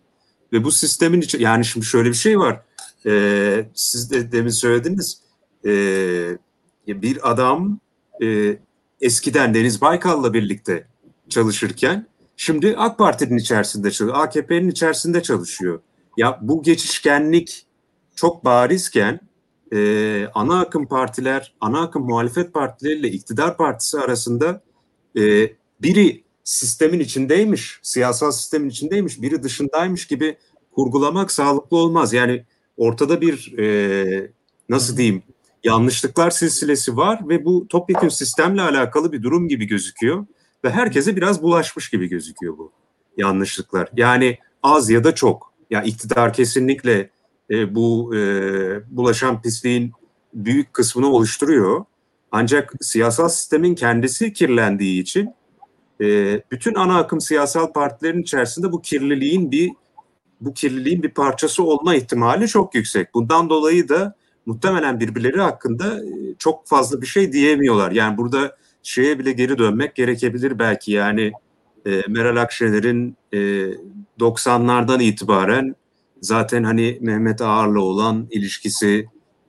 Ve 0.53 0.65
bu 0.65 0.73
sistemin 0.73 1.21
içi 1.21 1.43
yani 1.43 1.65
şimdi 1.65 1.87
şöyle 1.87 2.09
bir 2.09 2.15
şey 2.15 2.39
var. 2.39 2.63
E, 3.07 3.67
siz 3.75 4.11
de 4.11 4.33
demin 4.33 4.51
söylediniz. 4.51 5.21
E, 5.67 5.71
bir 6.87 7.31
adam 7.31 7.81
e, 8.23 8.57
eskiden 9.01 9.55
Deniz 9.55 9.81
Baykal'la 9.81 10.35
birlikte 10.35 10.87
çalışırken 11.29 12.07
şimdi 12.37 12.75
AK 12.77 12.99
Parti'nin 12.99 13.39
içerisinde 13.39 13.91
çalışıyor, 13.91 14.25
AKP'nin 14.25 14.69
içerisinde 14.69 15.23
çalışıyor. 15.23 15.81
Ya 16.17 16.39
bu 16.43 16.63
geçişkenlik 16.63 17.67
çok 18.15 18.45
barizken 18.45 19.21
e, 19.75 20.29
ana 20.35 20.61
akım 20.61 20.87
partiler, 20.87 21.55
ana 21.61 21.83
akım 21.83 22.05
muhalefet 22.05 22.55
partileriyle 22.55 23.09
iktidar 23.09 23.57
partisi 23.57 23.99
arasında 23.99 24.63
e, 25.19 25.53
biri 25.83 26.25
sistemin 26.45 27.01
içindeymiş, 27.01 27.79
siyasal 27.83 28.33
sistemin 28.33 28.69
içindeymiş, 28.69 29.23
biri 29.23 29.43
dışındaymış 29.43 30.07
gibi 30.07 30.37
kurgulamak 30.73 31.33
sağlıklı 31.33 31.77
olmaz. 31.77 32.13
Yani 32.13 32.45
ortada 32.77 33.21
bir 33.21 33.59
e, 33.59 34.31
nasıl 34.69 34.97
diyeyim 34.97 35.23
yanlışlıklar 35.65 36.31
silsilesi 36.31 36.97
var 36.97 37.29
ve 37.29 37.45
bu 37.45 37.69
topyekun 37.69 38.09
sistemle 38.09 38.63
alakalı 38.63 39.13
bir 39.13 39.23
durum 39.23 39.49
gibi 39.49 39.65
gözüküyor 39.65 40.27
ve 40.65 40.71
herkese 40.71 41.17
biraz 41.17 41.43
bulaşmış 41.43 41.91
gibi 41.91 42.09
gözüküyor 42.09 42.59
bu 42.59 42.73
yanlışlıklar. 43.17 43.89
Yani 43.97 44.39
az 44.63 44.91
ya 44.91 45.05
da 45.05 45.15
çok. 45.15 45.55
Ya 45.71 45.79
yani 45.79 45.89
iktidar 45.89 46.33
kesinlikle 46.33 47.11
e, 47.51 47.75
bu 47.75 48.17
e, 48.17 48.21
bulaşan 48.97 49.43
pisliğin 49.43 49.93
büyük 50.35 50.75
kısmını 50.75 51.07
oluşturuyor. 51.07 51.85
Ancak 52.33 52.73
siyasal 52.81 53.29
sistemin 53.29 53.75
kendisi 53.75 54.33
kirlendiği 54.33 55.03
için 55.03 55.35
e, 56.01 56.41
bütün 56.51 56.75
ana 56.75 56.99
akım 56.99 57.21
siyasal 57.21 57.73
partilerin 57.73 58.23
içerisinde 58.23 58.73
bu 58.73 58.83
kirliliğin 58.83 59.51
bir 59.51 59.73
bu 60.41 60.55
kirliliğin 60.55 61.03
bir 61.03 61.11
parçası 61.11 61.63
olma 61.63 61.95
ihtimali 61.95 62.49
çok 62.49 62.75
yüksek. 62.75 63.15
Bundan 63.15 63.51
dolayı 63.51 63.89
da 63.89 64.15
muhtemelen 64.47 65.01
birbirleri 65.01 65.41
hakkında 65.41 66.05
e, 66.05 66.35
çok 66.39 66.67
fazla 66.67 67.03
bir 67.03 67.07
şey 67.07 67.33
diyemiyorlar. 67.33 67.93
Yani 67.93 68.17
burada 68.17 68.57
şeye 68.83 69.19
bile 69.19 69.33
geri 69.33 69.59
dönmek 69.59 69.95
gerekebilir 69.95 70.59
belki 70.59 70.93
yani 70.93 71.33
e, 71.87 72.03
Meral 72.09 72.37
Akşener'in 72.37 73.17
e, 73.33 73.39
90'lardan 74.21 75.03
itibaren 75.03 75.77
zaten 76.25 76.65
hani 76.65 76.99
Mehmet 77.01 77.41
Ağar'la 77.43 77.81
olan 77.81 78.27
ilişkisi 78.31 79.07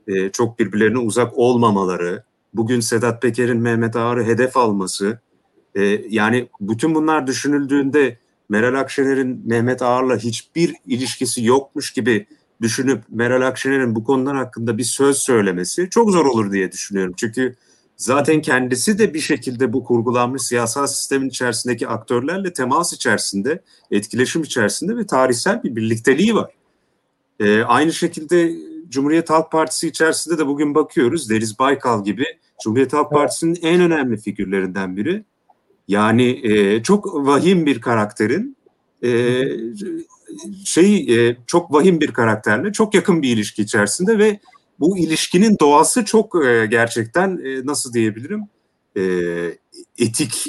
e, 0.08 0.30
çok 0.32 0.60
birbirlerine 0.60 0.98
uzak 0.98 1.38
olmamaları, 1.38 2.24
bugün 2.54 2.80
Sedat 2.80 3.22
Peker'in 3.22 3.58
Mehmet 3.58 3.96
Ağar'ı 3.96 4.24
hedef 4.24 4.58
alması, 4.58 5.20
e, 5.76 5.84
yani 6.10 6.50
bütün 6.62 6.96
bunlar 6.96 7.28
düşünüldüğünde 7.28 8.18
Meral 8.50 8.80
Akşener'in 8.80 9.42
Mehmet 9.46 9.82
Ağar'la 9.82 10.18
hiçbir 10.18 10.76
ilişkisi 10.86 11.46
yokmuş 11.46 11.92
gibi 11.92 12.28
düşünüp 12.62 13.04
Meral 13.10 13.48
Akşener'in 13.48 13.96
bu 13.96 14.04
konular 14.04 14.36
hakkında 14.36 14.78
bir 14.78 14.84
söz 14.84 15.18
söylemesi 15.18 15.90
çok 15.90 16.12
zor 16.12 16.26
olur 16.26 16.52
diye 16.52 16.72
düşünüyorum. 16.72 17.14
Çünkü 17.18 17.56
zaten 17.98 18.42
kendisi 18.42 19.00
de 19.00 19.14
bir 19.14 19.20
şekilde 19.20 19.74
bu 19.74 19.84
kurgulanmış 19.84 20.42
siyasal 20.42 20.88
sistemin 20.88 21.30
içerisindeki 21.30 21.88
aktörlerle 21.88 22.54
temas 22.54 22.94
içerisinde, 22.94 23.62
etkileşim 23.92 24.42
içerisinde 24.42 24.98
ve 24.98 25.06
tarihsel 25.06 25.64
bir 25.64 25.76
birlikteliği 25.76 26.36
var. 26.36 26.52
E, 27.40 27.62
aynı 27.62 27.94
şekilde 27.94 28.56
Cumhuriyet 28.90 29.30
Halk 29.30 29.52
Partisi 29.52 29.88
içerisinde 29.88 30.38
de 30.38 30.48
bugün 30.48 30.76
bakıyoruz. 30.76 31.30
Deniz 31.30 31.60
Baykal 31.60 32.04
gibi 32.04 32.26
Cumhuriyet 32.64 32.94
Halk 32.94 33.12
Partisi'nin 33.12 33.60
en 33.62 33.82
önemli 33.82 34.18
figürlerinden 34.18 34.98
biri. 34.98 35.24
Yani 35.88 36.40
e, 36.44 36.84
çok 36.84 37.16
vahim 37.16 37.66
bir 37.66 37.82
karakterin 37.82 38.58
e, 39.04 39.42
şey 40.66 41.28
e, 41.28 41.38
çok 41.48 41.74
vahim 41.74 42.02
bir 42.02 42.14
karakterle 42.14 42.72
çok 42.72 42.94
yakın 42.94 43.22
bir 43.22 43.30
ilişki 43.30 43.62
içerisinde 43.62 44.18
ve 44.18 44.40
bu 44.80 44.98
ilişkinin 44.98 45.58
doğası 45.60 46.06
çok 46.06 46.46
e, 46.46 46.66
gerçekten 46.66 47.42
e, 47.46 47.66
nasıl 47.66 47.94
diyebilirim 47.94 48.42
e, 48.98 49.04
etik 49.98 50.48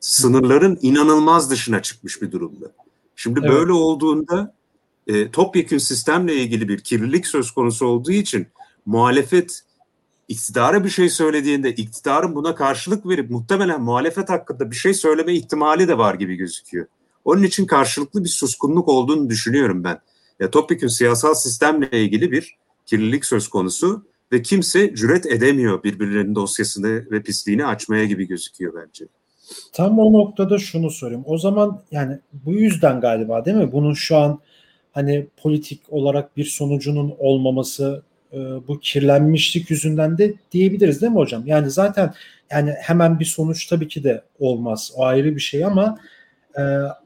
sınırların 0.00 0.78
inanılmaz 0.82 1.50
dışına 1.50 1.82
çıkmış 1.82 2.22
bir 2.22 2.32
durumda. 2.32 2.72
Şimdi 3.16 3.40
evet. 3.42 3.52
böyle 3.52 3.72
olduğunda 3.72 4.54
e, 5.06 5.30
topyekün 5.30 5.78
sistemle 5.78 6.34
ilgili 6.34 6.68
bir 6.68 6.78
kirlilik 6.78 7.26
söz 7.26 7.50
konusu 7.50 7.86
olduğu 7.86 8.12
için 8.12 8.46
muhalefet 8.86 9.62
iktidara 10.28 10.84
bir 10.84 10.90
şey 10.90 11.08
söylediğinde 11.08 11.74
iktidarın 11.74 12.34
buna 12.34 12.54
karşılık 12.54 13.08
verip 13.08 13.30
muhtemelen 13.30 13.82
muhalefet 13.82 14.30
hakkında 14.30 14.70
bir 14.70 14.76
şey 14.76 14.94
söyleme 14.94 15.34
ihtimali 15.34 15.88
de 15.88 15.98
var 15.98 16.14
gibi 16.14 16.36
gözüküyor. 16.36 16.86
Onun 17.24 17.42
için 17.42 17.66
karşılıklı 17.66 18.24
bir 18.24 18.28
suskunluk 18.28 18.88
olduğunu 18.88 19.30
düşünüyorum 19.30 19.84
ben. 19.84 19.98
Ya 20.40 20.50
topyekun 20.50 20.88
siyasal 20.88 21.34
sistemle 21.34 21.88
ilgili 21.92 22.32
bir 22.32 22.56
kirlilik 22.86 23.24
söz 23.24 23.48
konusu 23.48 24.06
ve 24.32 24.42
kimse 24.42 24.94
cüret 24.94 25.26
edemiyor 25.26 25.82
birbirlerinin 25.82 26.34
dosyasını 26.34 27.10
ve 27.10 27.22
pisliğini 27.22 27.66
açmaya 27.66 28.04
gibi 28.04 28.26
gözüküyor 28.26 28.74
bence. 28.74 29.04
Tam 29.72 29.98
o 29.98 30.12
noktada 30.12 30.58
şunu 30.58 30.90
sorayım. 30.90 31.22
O 31.26 31.38
zaman 31.38 31.82
yani 31.90 32.18
bu 32.32 32.52
yüzden 32.52 33.00
galiba 33.00 33.44
değil 33.44 33.56
mi? 33.56 33.72
Bunun 33.72 33.94
şu 33.94 34.16
an 34.16 34.40
hani 34.94 35.26
politik 35.36 35.80
olarak 35.88 36.36
bir 36.36 36.44
sonucunun 36.44 37.14
olmaması 37.18 38.02
e, 38.32 38.38
bu 38.68 38.80
kirlenmişlik 38.80 39.70
yüzünden 39.70 40.18
de 40.18 40.34
diyebiliriz 40.52 41.02
değil 41.02 41.12
mi 41.12 41.18
hocam? 41.18 41.42
Yani 41.46 41.70
zaten 41.70 42.14
yani 42.50 42.70
hemen 42.70 43.20
bir 43.20 43.24
sonuç 43.24 43.66
tabii 43.66 43.88
ki 43.88 44.04
de 44.04 44.22
olmaz. 44.38 44.92
O 44.96 45.04
ayrı 45.04 45.36
bir 45.36 45.40
şey 45.40 45.64
ama 45.64 45.98
e, 46.58 46.62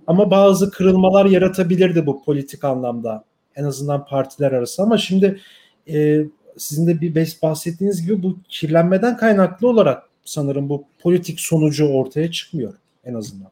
ama 0.07 0.31
bazı 0.31 0.71
kırılmalar 0.71 1.27
yaratabilirdi 1.27 2.07
bu 2.07 2.25
politik 2.25 2.65
anlamda. 2.65 3.25
En 3.57 3.65
azından 3.65 4.07
partiler 4.07 4.53
arası 4.53 4.83
ama 4.83 4.99
şimdi 4.99 5.41
e, 5.93 6.25
sizin 6.57 6.87
de 6.87 7.01
bir 7.01 7.37
bahsettiğiniz 7.43 8.07
gibi 8.07 8.23
bu 8.23 8.39
kirlenmeden 8.49 9.17
kaynaklı 9.17 9.69
olarak 9.69 10.03
sanırım 10.25 10.69
bu 10.69 10.85
politik 10.99 11.41
sonucu 11.41 11.87
ortaya 11.87 12.31
çıkmıyor 12.31 12.75
en 13.05 13.15
azından. 13.15 13.51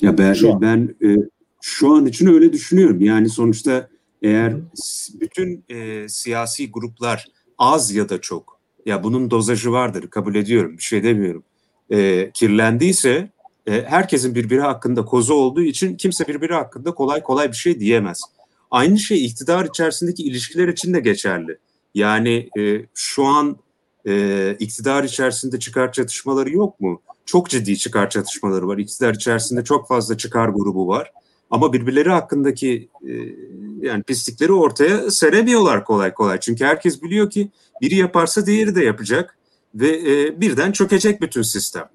Ya 0.00 0.18
ben 0.18 0.34
ben 0.60 0.94
e, 1.02 1.16
şu 1.60 1.94
an 1.94 2.06
için 2.06 2.26
öyle 2.26 2.52
düşünüyorum. 2.52 3.00
Yani 3.00 3.28
sonuçta 3.28 3.88
eğer 4.22 4.56
bütün 5.20 5.64
e, 5.68 6.08
siyasi 6.08 6.70
gruplar 6.70 7.26
az 7.58 7.92
ya 7.92 8.08
da 8.08 8.20
çok 8.20 8.60
ya 8.86 9.04
bunun 9.04 9.30
dozajı 9.30 9.72
vardır 9.72 10.10
kabul 10.10 10.34
ediyorum 10.34 10.78
bir 10.78 10.82
şey 10.82 11.02
demiyorum. 11.02 11.44
E, 11.90 12.30
kirlendiyse 12.34 13.30
e, 13.66 13.82
herkesin 13.82 14.34
birbiri 14.34 14.60
hakkında 14.60 15.04
kozu 15.04 15.34
olduğu 15.34 15.62
için 15.62 15.96
kimse 15.96 16.28
birbiri 16.28 16.54
hakkında 16.54 16.94
kolay 16.94 17.22
kolay 17.22 17.48
bir 17.48 17.56
şey 17.56 17.80
diyemez. 17.80 18.20
Aynı 18.70 18.98
şey 18.98 19.26
iktidar 19.26 19.64
içerisindeki 19.64 20.22
ilişkiler 20.22 20.68
için 20.68 20.94
de 20.94 21.00
geçerli. 21.00 21.58
Yani 21.94 22.48
e, 22.58 22.86
şu 22.94 23.24
an 23.24 23.56
e, 24.08 24.56
iktidar 24.58 25.04
içerisinde 25.04 25.58
çıkar 25.58 25.92
çatışmaları 25.92 26.50
yok 26.50 26.80
mu? 26.80 27.02
Çok 27.26 27.48
ciddi 27.48 27.78
çıkar 27.78 28.10
çatışmaları 28.10 28.68
var. 28.68 28.78
İktidar 28.78 29.14
içerisinde 29.14 29.64
çok 29.64 29.88
fazla 29.88 30.16
çıkar 30.16 30.48
grubu 30.48 30.88
var. 30.88 31.12
Ama 31.50 31.72
birbirleri 31.72 32.10
hakkındaki 32.10 32.88
e, 33.08 33.12
yani 33.80 34.02
pislikleri 34.02 34.52
ortaya 34.52 35.10
seremiyorlar 35.10 35.84
kolay 35.84 36.14
kolay. 36.14 36.40
Çünkü 36.40 36.64
herkes 36.64 37.02
biliyor 37.02 37.30
ki 37.30 37.50
biri 37.80 37.94
yaparsa 37.94 38.46
diğeri 38.46 38.74
de 38.74 38.84
yapacak 38.84 39.38
ve 39.74 39.88
e, 39.88 40.40
birden 40.40 40.72
çökecek 40.72 41.20
bütün 41.20 41.42
sistem. 41.42 41.88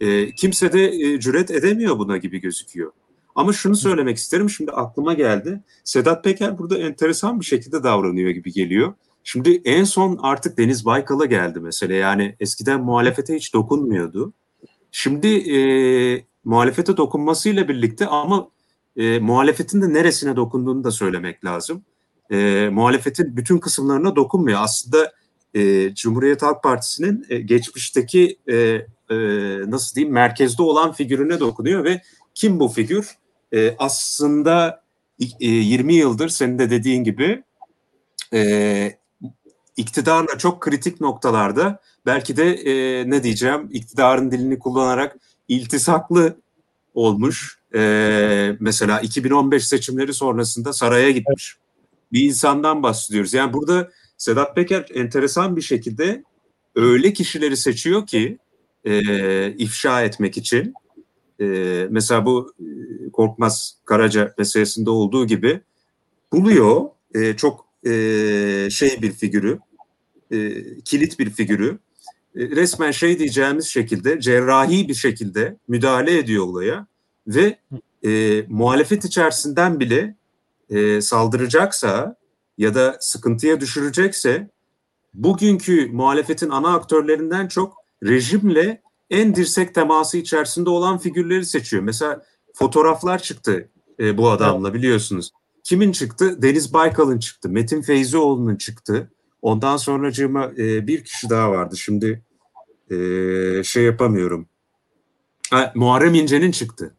E, 0.00 0.34
kimse 0.34 0.72
de 0.72 0.88
e, 0.88 1.20
cüret 1.20 1.50
edemiyor 1.50 1.98
buna 1.98 2.16
gibi 2.16 2.40
gözüküyor. 2.40 2.92
Ama 3.34 3.52
şunu 3.52 3.76
söylemek 3.76 4.16
isterim 4.16 4.50
şimdi 4.50 4.70
aklıma 4.70 5.14
geldi. 5.14 5.62
Sedat 5.84 6.24
Peker 6.24 6.58
burada 6.58 6.78
enteresan 6.78 7.40
bir 7.40 7.44
şekilde 7.44 7.82
davranıyor 7.82 8.30
gibi 8.30 8.52
geliyor. 8.52 8.94
Şimdi 9.24 9.62
en 9.64 9.84
son 9.84 10.18
artık 10.22 10.58
Deniz 10.58 10.84
Baykal'a 10.84 11.24
geldi 11.24 11.60
mesela. 11.60 11.94
Yani 11.94 12.36
eskiden 12.40 12.80
muhalefete 12.80 13.36
hiç 13.36 13.54
dokunmuyordu. 13.54 14.32
Şimdi 14.92 15.28
e, 15.56 15.60
muhalefete 16.44 16.96
dokunmasıyla 16.96 17.68
birlikte 17.68 18.06
ama 18.06 18.48
e, 19.00 19.18
muhalefetin 19.18 19.82
de 19.82 19.92
neresine 19.92 20.36
dokunduğunu 20.36 20.84
da 20.84 20.90
söylemek 20.90 21.44
lazım. 21.44 21.84
E, 22.30 22.68
muhalefetin 22.72 23.36
bütün 23.36 23.58
kısımlarına 23.58 24.16
dokunmuyor. 24.16 24.58
Aslında 24.62 25.12
e, 25.54 25.94
Cumhuriyet 25.94 26.42
Halk 26.42 26.62
Partisi'nin 26.62 27.26
e, 27.28 27.38
geçmişteki 27.38 28.38
e, 28.48 28.56
e, 28.56 29.16
nasıl 29.66 29.94
diyeyim 29.94 30.14
merkezde 30.14 30.62
olan 30.62 30.92
figürüne 30.92 31.40
dokunuyor 31.40 31.84
ve 31.84 32.02
kim 32.34 32.60
bu 32.60 32.68
figür? 32.68 33.10
E, 33.54 33.74
aslında 33.78 34.82
e, 35.40 35.46
20 35.46 35.94
yıldır 35.94 36.28
senin 36.28 36.58
de 36.58 36.70
dediğin 36.70 37.04
gibi 37.04 37.42
e, 38.32 38.98
iktidarla 39.76 40.38
çok 40.38 40.60
kritik 40.60 41.00
noktalarda 41.00 41.80
belki 42.06 42.36
de 42.36 42.54
e, 42.54 43.04
ne 43.10 43.22
diyeceğim 43.22 43.68
iktidarın 43.72 44.30
dilini 44.30 44.58
kullanarak 44.58 45.16
iltisaklı 45.48 46.36
olmuş. 46.94 47.59
E, 47.74 48.56
mesela 48.60 49.00
2015 49.00 49.68
seçimleri 49.68 50.14
sonrasında 50.14 50.72
saraya 50.72 51.10
gitmiş 51.10 51.56
bir 52.12 52.20
insandan 52.20 52.82
bahsediyoruz. 52.82 53.34
Yani 53.34 53.52
burada 53.52 53.90
Sedat 54.18 54.56
Peker 54.56 54.86
enteresan 54.94 55.56
bir 55.56 55.60
şekilde 55.60 56.24
öyle 56.76 57.12
kişileri 57.12 57.56
seçiyor 57.56 58.06
ki 58.06 58.38
e, 58.84 59.52
ifşa 59.52 60.02
etmek 60.02 60.36
için. 60.36 60.74
E, 61.40 61.46
mesela 61.90 62.26
bu 62.26 62.54
e, 62.60 63.10
Korkmaz 63.10 63.76
Karaca 63.84 64.34
meselesinde 64.38 64.90
olduğu 64.90 65.26
gibi 65.26 65.60
buluyor 66.32 66.88
e, 67.14 67.36
çok 67.36 67.66
e, 67.86 67.90
şey 68.70 69.02
bir 69.02 69.12
figürü, 69.12 69.58
e, 70.30 70.64
kilit 70.84 71.18
bir 71.18 71.30
figürü. 71.30 71.78
E, 72.36 72.40
resmen 72.40 72.90
şey 72.90 73.18
diyeceğimiz 73.18 73.66
şekilde, 73.66 74.20
cerrahi 74.20 74.88
bir 74.88 74.94
şekilde 74.94 75.56
müdahale 75.68 76.18
ediyor 76.18 76.44
olaya 76.44 76.86
ve 77.34 77.58
e, 78.04 78.44
muhalefet 78.48 79.04
içerisinden 79.04 79.80
bile 79.80 80.16
e, 80.70 81.00
saldıracaksa 81.00 82.16
ya 82.58 82.74
da 82.74 82.96
sıkıntıya 83.00 83.60
düşürecekse 83.60 84.50
bugünkü 85.14 85.86
muhalefetin 85.92 86.50
ana 86.50 86.74
aktörlerinden 86.74 87.48
çok 87.48 87.76
rejimle 88.04 88.82
en 89.10 89.34
dirsek 89.34 89.74
teması 89.74 90.18
içerisinde 90.18 90.70
olan 90.70 90.98
figürleri 90.98 91.44
seçiyor. 91.44 91.82
Mesela 91.82 92.22
fotoğraflar 92.54 93.22
çıktı 93.22 93.68
e, 94.00 94.18
bu 94.18 94.30
adamla 94.30 94.74
biliyorsunuz. 94.74 95.30
Kimin 95.64 95.92
çıktı? 95.92 96.42
Deniz 96.42 96.72
Baykal'ın 96.72 97.18
çıktı. 97.18 97.48
Metin 97.48 97.82
Feyzioğlu'nun 97.82 98.56
çıktı. 98.56 99.12
Ondan 99.42 99.76
sonra 99.76 100.08
e, 100.58 100.86
bir 100.86 101.04
kişi 101.04 101.30
daha 101.30 101.50
vardı. 101.50 101.76
Şimdi 101.76 102.22
e, 102.90 102.96
şey 103.64 103.84
yapamıyorum. 103.84 104.48
Ha, 105.50 105.72
Muharrem 105.74 106.14
İnce'nin 106.14 106.50
çıktı. 106.50 106.94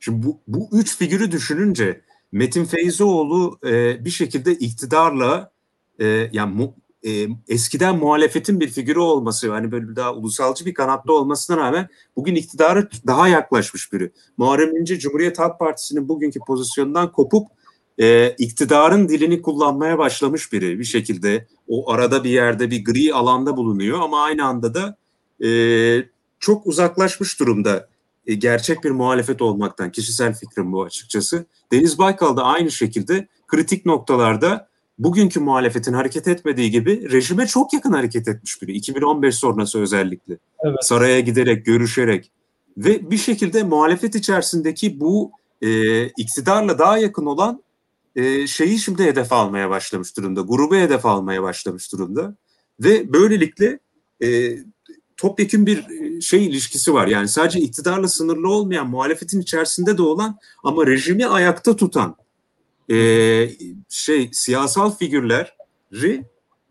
Şimdi 0.00 0.26
bu, 0.26 0.40
bu 0.48 0.68
üç 0.72 0.96
figürü 0.96 1.32
düşününce 1.32 2.00
Metin 2.32 2.64
Feyzioğlu 2.64 3.58
e, 3.66 4.04
bir 4.04 4.10
şekilde 4.10 4.52
iktidarla 4.52 5.50
e, 6.00 6.30
yani 6.32 6.54
mu, 6.54 6.74
e, 7.06 7.28
eskiden 7.48 7.96
muhalefetin 7.96 8.60
bir 8.60 8.68
figürü 8.68 8.98
olması 8.98 9.50
hani 9.50 9.72
böyle 9.72 9.96
daha 9.96 10.14
ulusalcı 10.14 10.66
bir 10.66 10.74
kanatta 10.74 11.12
olmasına 11.12 11.56
rağmen 11.56 11.88
bugün 12.16 12.34
iktidara 12.34 12.88
daha 13.06 13.28
yaklaşmış 13.28 13.92
biri. 13.92 14.12
Muharrem 14.36 14.76
İnce 14.76 14.98
Cumhuriyet 14.98 15.38
Halk 15.38 15.58
Partisi'nin 15.58 16.08
bugünkü 16.08 16.40
pozisyonundan 16.46 17.12
kopup 17.12 17.46
e, 17.98 18.34
iktidarın 18.38 19.08
dilini 19.08 19.42
kullanmaya 19.42 19.98
başlamış 19.98 20.52
biri 20.52 20.78
bir 20.78 20.84
şekilde 20.84 21.46
o 21.68 21.90
arada 21.92 22.24
bir 22.24 22.30
yerde 22.30 22.70
bir 22.70 22.84
gri 22.84 23.14
alanda 23.14 23.56
bulunuyor 23.56 24.00
ama 24.00 24.22
aynı 24.22 24.44
anda 24.44 24.74
da 24.74 24.96
e, 25.46 25.50
çok 26.40 26.66
uzaklaşmış 26.66 27.40
durumda 27.40 27.88
e, 28.28 28.34
gerçek 28.34 28.84
bir 28.84 28.90
muhalefet 28.90 29.42
olmaktan 29.42 29.92
kişisel 29.92 30.34
fikrim 30.34 30.72
bu 30.72 30.82
açıkçası. 30.82 31.46
Deniz 31.72 31.98
Baykal 31.98 32.36
da 32.36 32.44
aynı 32.44 32.70
şekilde 32.70 33.28
kritik 33.46 33.86
noktalarda 33.86 34.68
bugünkü 34.98 35.40
muhalefetin 35.40 35.92
hareket 35.92 36.28
etmediği 36.28 36.70
gibi 36.70 37.12
rejime 37.12 37.46
çok 37.46 37.72
yakın 37.72 37.92
hareket 37.92 38.28
etmiş 38.28 38.62
biri. 38.62 38.72
2015 38.72 39.34
sonrası 39.34 39.80
özellikle. 39.80 40.38
Evet. 40.64 40.84
Saraya 40.84 41.20
giderek, 41.20 41.66
görüşerek 41.66 42.30
ve 42.76 43.10
bir 43.10 43.16
şekilde 43.16 43.62
muhalefet 43.62 44.14
içerisindeki 44.14 45.00
bu 45.00 45.30
e, 45.62 46.04
iktidarla 46.06 46.78
daha 46.78 46.98
yakın 46.98 47.26
olan 47.26 47.62
e, 48.16 48.46
şeyi 48.46 48.78
şimdi 48.78 49.04
hedef 49.04 49.32
almaya 49.32 49.70
başlamış 49.70 50.16
durumda. 50.16 50.40
Grubu 50.40 50.76
hedef 50.76 51.06
almaya 51.06 51.42
başlamış 51.42 51.92
durumda. 51.92 52.36
Ve 52.80 53.12
böylelikle 53.12 53.78
e, 54.22 54.58
topyekun 55.18 55.66
bir 55.66 55.78
e, 55.78 56.20
şey 56.20 56.46
ilişkisi 56.46 56.94
var. 56.94 57.06
Yani 57.06 57.28
sadece 57.28 57.60
iktidarla 57.60 58.08
sınırlı 58.08 58.48
olmayan, 58.48 58.90
muhalefetin 58.90 59.40
içerisinde 59.40 59.98
de 59.98 60.02
olan 60.02 60.38
ama 60.64 60.86
rejimi 60.86 61.26
ayakta 61.26 61.76
tutan 61.76 62.16
e, 62.90 62.96
şey 63.88 64.28
siyasal 64.32 64.96
figürler 64.96 65.56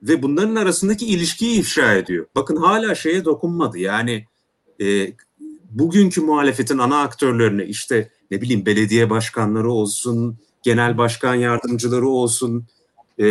ve 0.03 0.23
bunların 0.23 0.55
arasındaki 0.55 1.05
ilişkiyi 1.05 1.59
ifşa 1.59 1.93
ediyor. 1.93 2.25
Bakın 2.35 2.55
hala 2.55 2.95
şeye 2.95 3.25
dokunmadı. 3.25 3.77
Yani 3.77 4.25
e, 4.81 5.13
bugünkü 5.69 6.21
muhalefetin 6.21 6.77
ana 6.77 7.01
aktörlerine 7.01 7.65
işte 7.65 8.11
ne 8.31 8.41
bileyim 8.41 8.65
belediye 8.65 9.09
başkanları 9.09 9.71
olsun, 9.71 10.37
genel 10.63 10.97
başkan 10.97 11.35
yardımcıları 11.35 12.07
olsun, 12.07 12.65
e, 13.19 13.25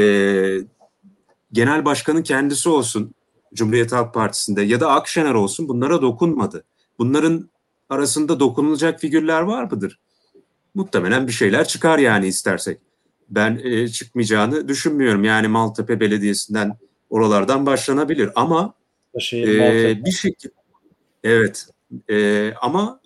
genel 1.52 1.84
başkanın 1.84 2.22
kendisi 2.22 2.68
olsun 2.68 3.14
Cumhuriyet 3.54 3.92
Halk 3.92 4.14
Partisi'nde 4.14 4.62
ya 4.62 4.80
da 4.80 4.90
Akşener 4.90 5.34
olsun 5.34 5.68
bunlara 5.68 6.02
dokunmadı. 6.02 6.64
Bunların 6.98 7.50
arasında 7.88 8.40
dokunulacak 8.40 9.00
figürler 9.00 9.40
var 9.40 9.64
mıdır? 9.64 9.98
Muhtemelen 10.74 11.26
bir 11.26 11.32
şeyler 11.32 11.68
çıkar 11.68 11.98
yani 11.98 12.26
istersek. 12.26 12.78
Ben 13.28 13.60
e, 13.64 13.88
çıkmayacağını 13.88 14.68
düşünmüyorum. 14.68 15.24
Yani 15.24 15.48
Maltepe 15.48 16.00
Belediyesi'nden 16.00 16.78
oralardan 17.10 17.66
başlanabilir 17.66 18.30
ama 18.34 18.74
e, 19.32 20.04
bir 20.04 20.10
şekilde 20.10 20.52
evet 21.24 21.66
e, 22.10 22.52
ama 22.60 23.00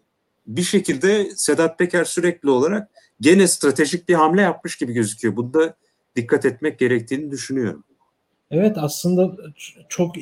bir 0.47 0.63
şekilde 0.63 1.31
Sedat 1.37 1.79
Peker 1.79 2.05
sürekli 2.05 2.51
olarak 2.51 2.89
gene 3.21 3.47
stratejik 3.47 4.09
bir 4.09 4.15
hamle 4.15 4.43
yapmış 4.43 4.77
gibi 4.77 4.93
gözüküyor. 4.93 5.37
Bunda 5.37 5.77
dikkat 6.17 6.45
etmek 6.45 6.79
gerektiğini 6.79 7.31
düşünüyorum. 7.31 7.85
Evet 8.51 8.79
aslında 8.79 9.37
çok 9.89 10.15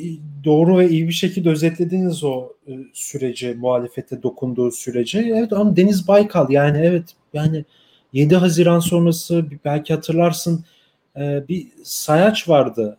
doğru 0.45 0.79
ve 0.79 0.89
iyi 0.89 1.09
bir 1.09 1.13
şekilde 1.13 1.51
özetlediniz 1.51 2.25
o 2.25 2.53
e, 2.69 2.73
süreci, 2.93 3.55
muhalefete 3.55 4.23
dokunduğu 4.23 4.71
süreci. 4.71 5.19
Evet 5.37 5.53
ama 5.53 5.77
Deniz 5.77 6.09
Baykal 6.09 6.51
yani 6.51 6.79
evet 6.79 7.05
yani 7.33 7.65
7 8.13 8.37
Haziran 8.37 8.81
sonrası 8.81 9.45
belki 9.65 9.95
hatırlarsın 9.95 10.65
e, 11.17 11.49
bir 11.49 11.67
sayaç 11.83 12.49
vardı. 12.49 12.99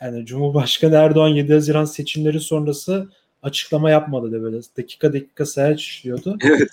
Yani 0.00 0.26
Cumhurbaşkanı 0.26 0.94
Erdoğan 0.94 1.28
7 1.28 1.52
Haziran 1.52 1.84
seçimleri 1.84 2.40
sonrası 2.40 3.08
açıklama 3.42 3.90
yapmadı 3.90 4.32
da 4.32 4.42
böyle 4.42 4.56
dakika 4.76 5.12
dakika 5.12 5.46
sayaç 5.46 5.80
işliyordu. 5.82 6.38
Evet. 6.44 6.68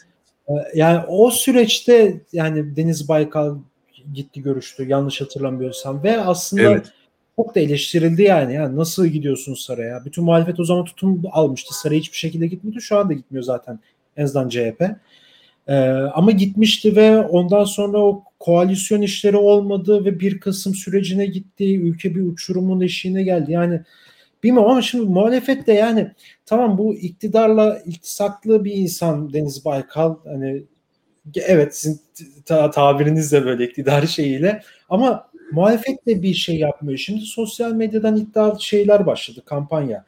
E, 0.50 0.54
yani 0.76 1.06
o 1.08 1.32
süreçte 1.32 2.22
yani 2.34 2.76
Deniz 2.76 3.10
Baykal 3.10 3.58
gitti 4.14 4.42
görüştü 4.42 4.88
yanlış 4.88 5.22
hatırlamıyorsam 5.22 6.04
ve 6.04 6.22
aslında 6.22 6.62
evet 6.62 6.92
çok 7.38 7.56
da 7.56 7.60
eleştirildi 7.60 8.22
yani. 8.22 8.54
yani 8.54 8.76
nasıl 8.76 9.08
gidiyorsun 9.08 9.54
Saray'a? 9.54 10.06
Bütün 10.06 10.24
muhalefet 10.24 10.60
o 10.60 10.64
zaman 10.64 10.86
tutum 10.86 11.22
almıştı. 11.32 11.80
Saray'a 11.80 12.00
hiçbir 12.00 12.18
şekilde 12.18 12.48
gitmedi. 12.48 12.82
Şu 12.82 12.98
anda 12.98 13.14
gitmiyor 13.14 13.44
zaten 13.44 13.80
en 14.18 14.24
azından 14.24 14.50
CHP. 14.50 14.84
Ee, 15.68 15.76
ama 16.14 16.32
gitmişti 16.32 16.96
ve 16.96 17.20
ondan 17.20 17.64
sonra 17.64 17.98
o 17.98 18.24
koalisyon 18.40 19.02
işleri 19.02 19.38
olmadı 19.38 20.06
ve 20.06 20.20
bir 20.20 20.40
Kasım 20.40 20.76
sürecine 20.76 21.26
gitti. 21.26 21.78
Ülke 21.78 22.16
bir 22.16 22.22
uçurumun 22.22 22.82
eşiğine 22.82 23.24
geldi. 23.24 23.52
Yani 23.52 23.82
bilmiyorum 24.44 24.72
ama 24.72 24.82
şimdi 24.82 25.06
muhalefet 25.06 25.68
de 25.68 25.74
yani 25.74 26.12
tamam 26.46 26.78
bu 26.78 26.96
iktidarla 26.96 27.80
iltisaklı 27.86 28.66
bir 28.66 28.74
insan 28.74 29.34
Deniz 29.34 29.66
Baykal 29.66 30.16
hani 30.26 30.64
evet 31.36 31.78
sizin 31.78 32.02
ta- 32.46 32.72
tabirinizle 32.72 33.46
böyle 33.46 33.66
iktidarı 33.66 34.08
şeyiyle 34.08 34.62
ama 34.90 35.28
muhalefet 35.52 36.06
de 36.06 36.22
bir 36.22 36.34
şey 36.34 36.58
yapmıyor. 36.58 36.98
Şimdi 36.98 37.22
sosyal 37.22 37.72
medyadan 37.72 38.16
iddia 38.16 38.60
şeyler 38.60 39.06
başladı 39.06 39.42
kampanya. 39.46 40.06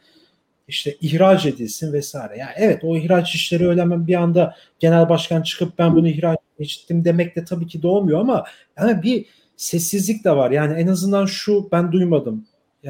İşte 0.67 0.96
ihraç 1.01 1.46
edilsin 1.46 1.93
vesaire. 1.93 2.38
Yani 2.38 2.51
evet 2.55 2.84
o 2.84 2.98
ihraç 2.98 3.36
işleri 3.36 3.67
öyle 3.67 4.08
bir 4.08 4.15
anda 4.15 4.55
genel 4.79 5.10
başkan 5.10 5.41
çıkıp 5.41 5.77
ben 5.79 5.96
bunu 5.96 6.08
ihraç 6.08 6.39
ettim 6.60 7.05
demek 7.05 7.36
de 7.36 7.46
tabii 7.46 7.67
ki 7.67 7.81
de 7.81 7.88
olmuyor 7.88 8.19
ama 8.19 8.46
yani 8.77 9.03
bir 9.03 9.25
sessizlik 9.58 10.25
de 10.25 10.31
var. 10.31 10.51
Yani 10.51 10.79
en 10.79 10.88
azından 10.88 11.25
şu 11.25 11.69
ben 11.72 11.91
duymadım. 11.91 12.48
Ee, 12.86 12.89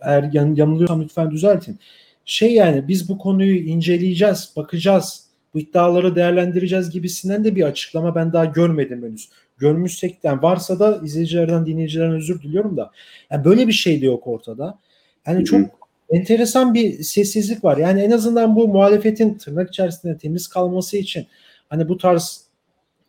eğer 0.00 0.30
yan, 0.32 0.54
yanılıyorsam 0.54 1.02
lütfen 1.02 1.30
düzeltin. 1.30 1.78
Şey 2.24 2.54
yani 2.54 2.88
biz 2.88 3.08
bu 3.08 3.18
konuyu 3.18 3.56
inceleyeceğiz, 3.56 4.52
bakacağız, 4.56 5.23
bu 5.54 5.58
iddiaları 5.58 6.16
değerlendireceğiz 6.16 6.90
gibisinden 6.90 7.44
de 7.44 7.56
bir 7.56 7.62
açıklama 7.62 8.14
ben 8.14 8.32
daha 8.32 8.44
görmedim 8.44 9.02
henüz 9.02 9.28
görmüşsek 9.58 10.18
yani 10.22 10.42
varsa 10.42 10.78
da 10.78 11.00
izleyicilerden 11.04 11.66
dinleyicilerden 11.66 12.16
özür 12.16 12.42
diliyorum 12.42 12.76
da 12.76 12.90
yani 13.30 13.44
böyle 13.44 13.68
bir 13.68 13.72
şey 13.72 14.00
de 14.00 14.06
yok 14.06 14.26
ortada. 14.26 14.78
Yani 15.26 15.44
çok 15.44 15.84
enteresan 16.10 16.74
bir 16.74 17.02
sessizlik 17.02 17.64
var. 17.64 17.76
Yani 17.76 18.00
en 18.00 18.10
azından 18.10 18.56
bu 18.56 18.68
muhalefetin 18.68 19.34
tırnak 19.34 19.68
içerisinde 19.68 20.18
temiz 20.18 20.48
kalması 20.48 20.96
için 20.96 21.26
hani 21.68 21.88
bu 21.88 21.98
tarz 21.98 22.44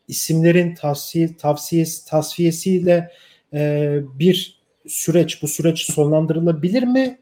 isimlerin 0.08 0.76
tavsiye 0.76 1.38
tavsiyesi 1.38 2.10
tasfiyesiyle 2.10 3.12
e, 3.54 4.00
bir 4.20 4.60
süreç 4.88 5.42
bu 5.42 5.48
süreç 5.48 5.92
sonlandırılabilir 5.92 6.84
mi? 6.84 7.20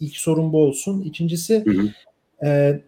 İlk 0.00 0.16
sorun 0.16 0.52
bu 0.52 0.58
olsun. 0.58 1.02
İkincisi 1.02 1.64
hı 1.64 1.70
hı. 1.70 1.88
E, 2.46 2.80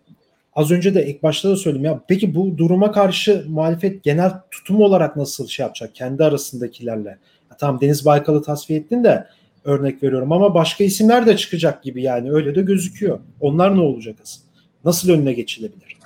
az 0.57 0.71
önce 0.71 0.95
de 0.95 1.07
ilk 1.07 1.23
başta 1.23 1.51
da 1.51 1.57
söyledim 1.57 1.85
ya 1.85 2.05
peki 2.09 2.35
bu 2.35 2.59
duruma 2.59 2.92
karşı 2.92 3.45
muhalefet 3.49 4.05
genel 4.05 4.33
tutum 4.51 4.81
olarak 4.81 5.16
nasıl 5.16 5.47
şey 5.47 5.64
yapacak 5.64 5.95
kendi 5.95 6.25
arasındakilerle? 6.25 7.09
Ya, 7.51 7.57
tamam 7.59 7.81
Deniz 7.81 8.05
Baykal'ı 8.05 8.42
tasfiye 8.42 8.79
ettin 8.79 9.05
de 9.05 9.27
örnek 9.64 10.03
veriyorum 10.03 10.33
ama 10.33 10.55
başka 10.55 10.85
isimler 10.85 11.27
de 11.27 11.37
çıkacak 11.37 11.83
gibi 11.83 12.03
yani 12.03 12.33
öyle 12.33 12.55
de 12.55 12.62
gözüküyor. 12.62 13.19
Onlar 13.40 13.77
ne 13.77 13.81
olacak 13.81 14.16
asıl? 14.23 14.40
Nasıl 14.85 15.11
önüne 15.11 15.33
geçilebilir? 15.33 15.97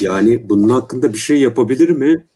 Yani 0.00 0.48
bunun 0.48 0.68
hakkında 0.68 1.12
bir 1.12 1.18
şey 1.18 1.40
yapabilir 1.40 1.88
mi? 1.88 2.26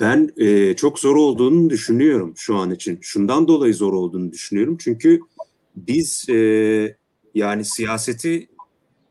Ben 0.00 0.30
e, 0.36 0.76
çok 0.76 0.98
zor 0.98 1.16
olduğunu 1.16 1.70
düşünüyorum 1.70 2.32
şu 2.36 2.56
an 2.56 2.70
için. 2.70 2.98
Şundan 3.00 3.48
dolayı 3.48 3.74
zor 3.74 3.92
olduğunu 3.92 4.32
düşünüyorum. 4.32 4.76
Çünkü 4.80 5.20
biz 5.76 6.26
e, 6.28 6.36
yani 7.34 7.64
siyaseti 7.64 8.48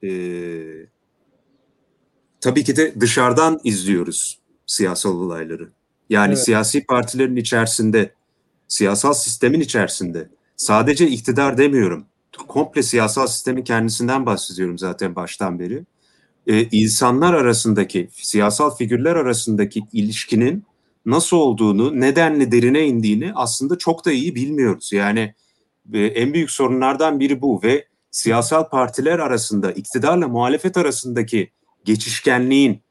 e, 0.04 0.10
tabii 2.42 2.64
ki 2.64 2.76
de 2.76 3.02
dışarıdan 3.02 3.60
izliyoruz 3.64 4.40
siyasal 4.66 5.16
olayları. 5.16 5.70
Yani 6.10 6.34
evet. 6.34 6.44
siyasi 6.46 6.86
partilerin 6.86 7.36
içerisinde, 7.36 8.14
siyasal 8.68 9.14
sistemin 9.14 9.60
içerisinde 9.60 10.30
sadece 10.56 11.08
iktidar 11.08 11.58
demiyorum. 11.58 12.06
Komple 12.48 12.84
siyasal 12.84 13.28
sistemin 13.28 13.64
kendisinden 13.64 14.26
bahsediyorum 14.26 14.78
zaten 14.78 15.16
baştan 15.16 15.60
beri. 15.60 15.84
Ee, 16.48 16.64
insanlar 16.72 17.34
arasındaki, 17.34 18.10
siyasal 18.12 18.76
figürler 18.76 19.16
arasındaki 19.16 19.84
ilişkinin 19.94 20.64
nasıl 21.06 21.38
olduğunu, 21.38 22.00
nedenli 22.00 22.52
derine 22.52 22.88
indiğini 22.88 23.32
aslında 23.36 23.78
çok 23.78 24.06
da 24.06 24.12
iyi 24.12 24.36
bilmiyoruz. 24.36 24.94
Yani 24.94 25.34
e, 25.94 26.00
en 26.00 26.34
büyük 26.34 26.52
sorunlardan 26.52 27.20
biri 27.20 27.42
bu 27.42 27.64
ve 27.64 27.86
siyasal 28.12 28.70
partiler 28.70 29.20
arasında, 29.20 29.72
iktidarla 29.72 30.28
muhalefet 30.28 30.78
arasındaki 30.78 31.52
geçişkenliğin 31.86 32.82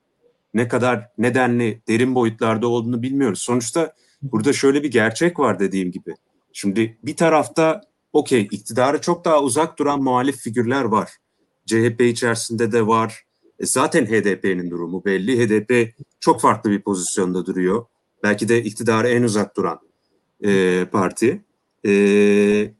ne 0.55 0.69
kadar 0.69 1.09
nedenli 1.19 1.83
derin 1.89 2.15
boyutlarda 2.15 2.69
olduğunu 2.69 3.03
bilmiyoruz. 3.03 3.39
Sonuçta 3.39 3.95
burada 4.23 4.53
şöyle 4.53 4.83
bir 4.83 4.91
gerçek 4.91 5.39
var 5.39 5.59
dediğim 5.59 5.91
gibi. 5.91 6.15
Şimdi 6.53 6.99
bir 7.03 7.17
tarafta 7.17 7.81
okey 8.13 8.49
iktidara 8.51 9.01
çok 9.01 9.25
daha 9.25 9.43
uzak 9.43 9.79
duran 9.79 10.03
muhalif 10.03 10.37
figürler 10.37 10.85
var. 10.85 11.11
CHP 11.67 12.01
içerisinde 12.01 12.73
de 12.73 12.87
var. 12.87 13.25
E 13.59 13.67
zaten 13.67 14.07
HDP'nin 14.07 14.71
durumu 14.71 15.05
belli. 15.05 15.39
HDP 15.39 15.95
çok 16.21 16.41
farklı 16.41 16.71
bir 16.71 16.83
pozisyonda 16.83 17.47
duruyor. 17.47 17.87
Belki 18.23 18.49
de 18.49 18.63
iktidara 18.63 19.09
en 19.09 19.23
uzak 19.23 19.57
duran 19.57 19.81
e, 20.45 20.85
parti. 20.93 21.45
E, 21.87 22.75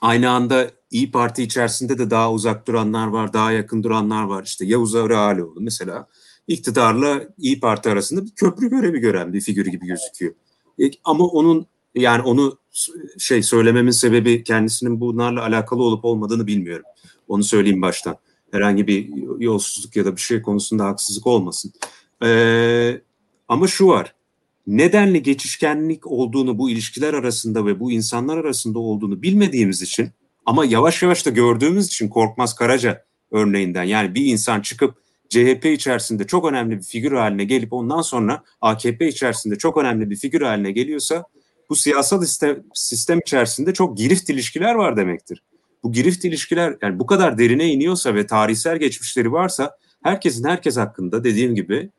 aynı 0.00 0.30
anda 0.30 0.70
İyi 0.90 1.10
Parti 1.10 1.42
içerisinde 1.42 1.98
de 1.98 2.10
daha 2.10 2.32
uzak 2.32 2.66
duranlar 2.68 3.06
var, 3.06 3.32
daha 3.32 3.52
yakın 3.52 3.82
duranlar 3.82 4.22
var. 4.22 4.44
İşte 4.44 4.66
Yavuz 4.66 4.94
Ağrıalioğlu 4.94 5.60
mesela 5.60 6.06
iktidarla 6.48 7.28
İyi 7.38 7.60
Parti 7.60 7.90
arasında 7.90 8.24
bir 8.24 8.30
köprü 8.30 8.70
görevi 8.70 8.98
gören 8.98 9.32
bir 9.32 9.40
figür 9.40 9.66
gibi 9.66 9.86
gözüküyor. 9.86 10.34
E, 10.80 10.90
ama 11.04 11.24
onun 11.24 11.66
yani 11.94 12.22
onu 12.22 12.58
şey 13.18 13.42
söylememin 13.42 13.90
sebebi 13.90 14.44
kendisinin 14.44 15.00
bunlarla 15.00 15.42
alakalı 15.42 15.82
olup 15.82 16.04
olmadığını 16.04 16.46
bilmiyorum. 16.46 16.84
Onu 17.28 17.44
söyleyeyim 17.44 17.82
baştan. 17.82 18.16
Herhangi 18.52 18.86
bir 18.86 19.10
yolsuzluk 19.38 19.96
ya 19.96 20.04
da 20.04 20.16
bir 20.16 20.20
şey 20.20 20.42
konusunda 20.42 20.84
haksızlık 20.84 21.26
olmasın. 21.26 21.72
Ee, 22.24 23.00
ama 23.48 23.66
şu 23.66 23.86
var. 23.86 24.14
Nedenli 24.66 25.22
geçişkenlik 25.22 26.06
olduğunu 26.06 26.58
bu 26.58 26.70
ilişkiler 26.70 27.14
arasında 27.14 27.66
ve 27.66 27.80
bu 27.80 27.92
insanlar 27.92 28.38
arasında 28.38 28.78
olduğunu 28.78 29.22
bilmediğimiz 29.22 29.82
için 29.82 30.10
ama 30.48 30.64
yavaş 30.64 31.02
yavaş 31.02 31.26
da 31.26 31.30
gördüğümüz 31.30 31.86
için 31.86 32.08
Korkmaz 32.08 32.54
Karaca 32.54 33.04
örneğinden 33.30 33.84
yani 33.84 34.14
bir 34.14 34.26
insan 34.26 34.60
çıkıp 34.60 34.94
CHP 35.28 35.64
içerisinde 35.64 36.26
çok 36.26 36.44
önemli 36.44 36.78
bir 36.78 36.82
figür 36.82 37.12
haline 37.12 37.44
gelip 37.44 37.72
ondan 37.72 38.02
sonra 38.02 38.42
AKP 38.60 39.08
içerisinde 39.08 39.56
çok 39.56 39.76
önemli 39.76 40.10
bir 40.10 40.16
figür 40.16 40.40
haline 40.40 40.72
geliyorsa 40.72 41.24
bu 41.70 41.76
siyasal 41.76 42.24
sistem, 42.74 43.18
içerisinde 43.18 43.74
çok 43.74 43.96
girift 43.96 44.30
ilişkiler 44.30 44.74
var 44.74 44.96
demektir. 44.96 45.42
Bu 45.82 45.92
girift 45.92 46.24
ilişkiler 46.24 46.76
yani 46.82 46.98
bu 46.98 47.06
kadar 47.06 47.38
derine 47.38 47.66
iniyorsa 47.66 48.14
ve 48.14 48.26
tarihsel 48.26 48.76
geçmişleri 48.78 49.32
varsa 49.32 49.76
herkesin 50.02 50.44
herkes 50.44 50.76
hakkında 50.76 51.24
dediğim 51.24 51.54
gibi 51.54 51.90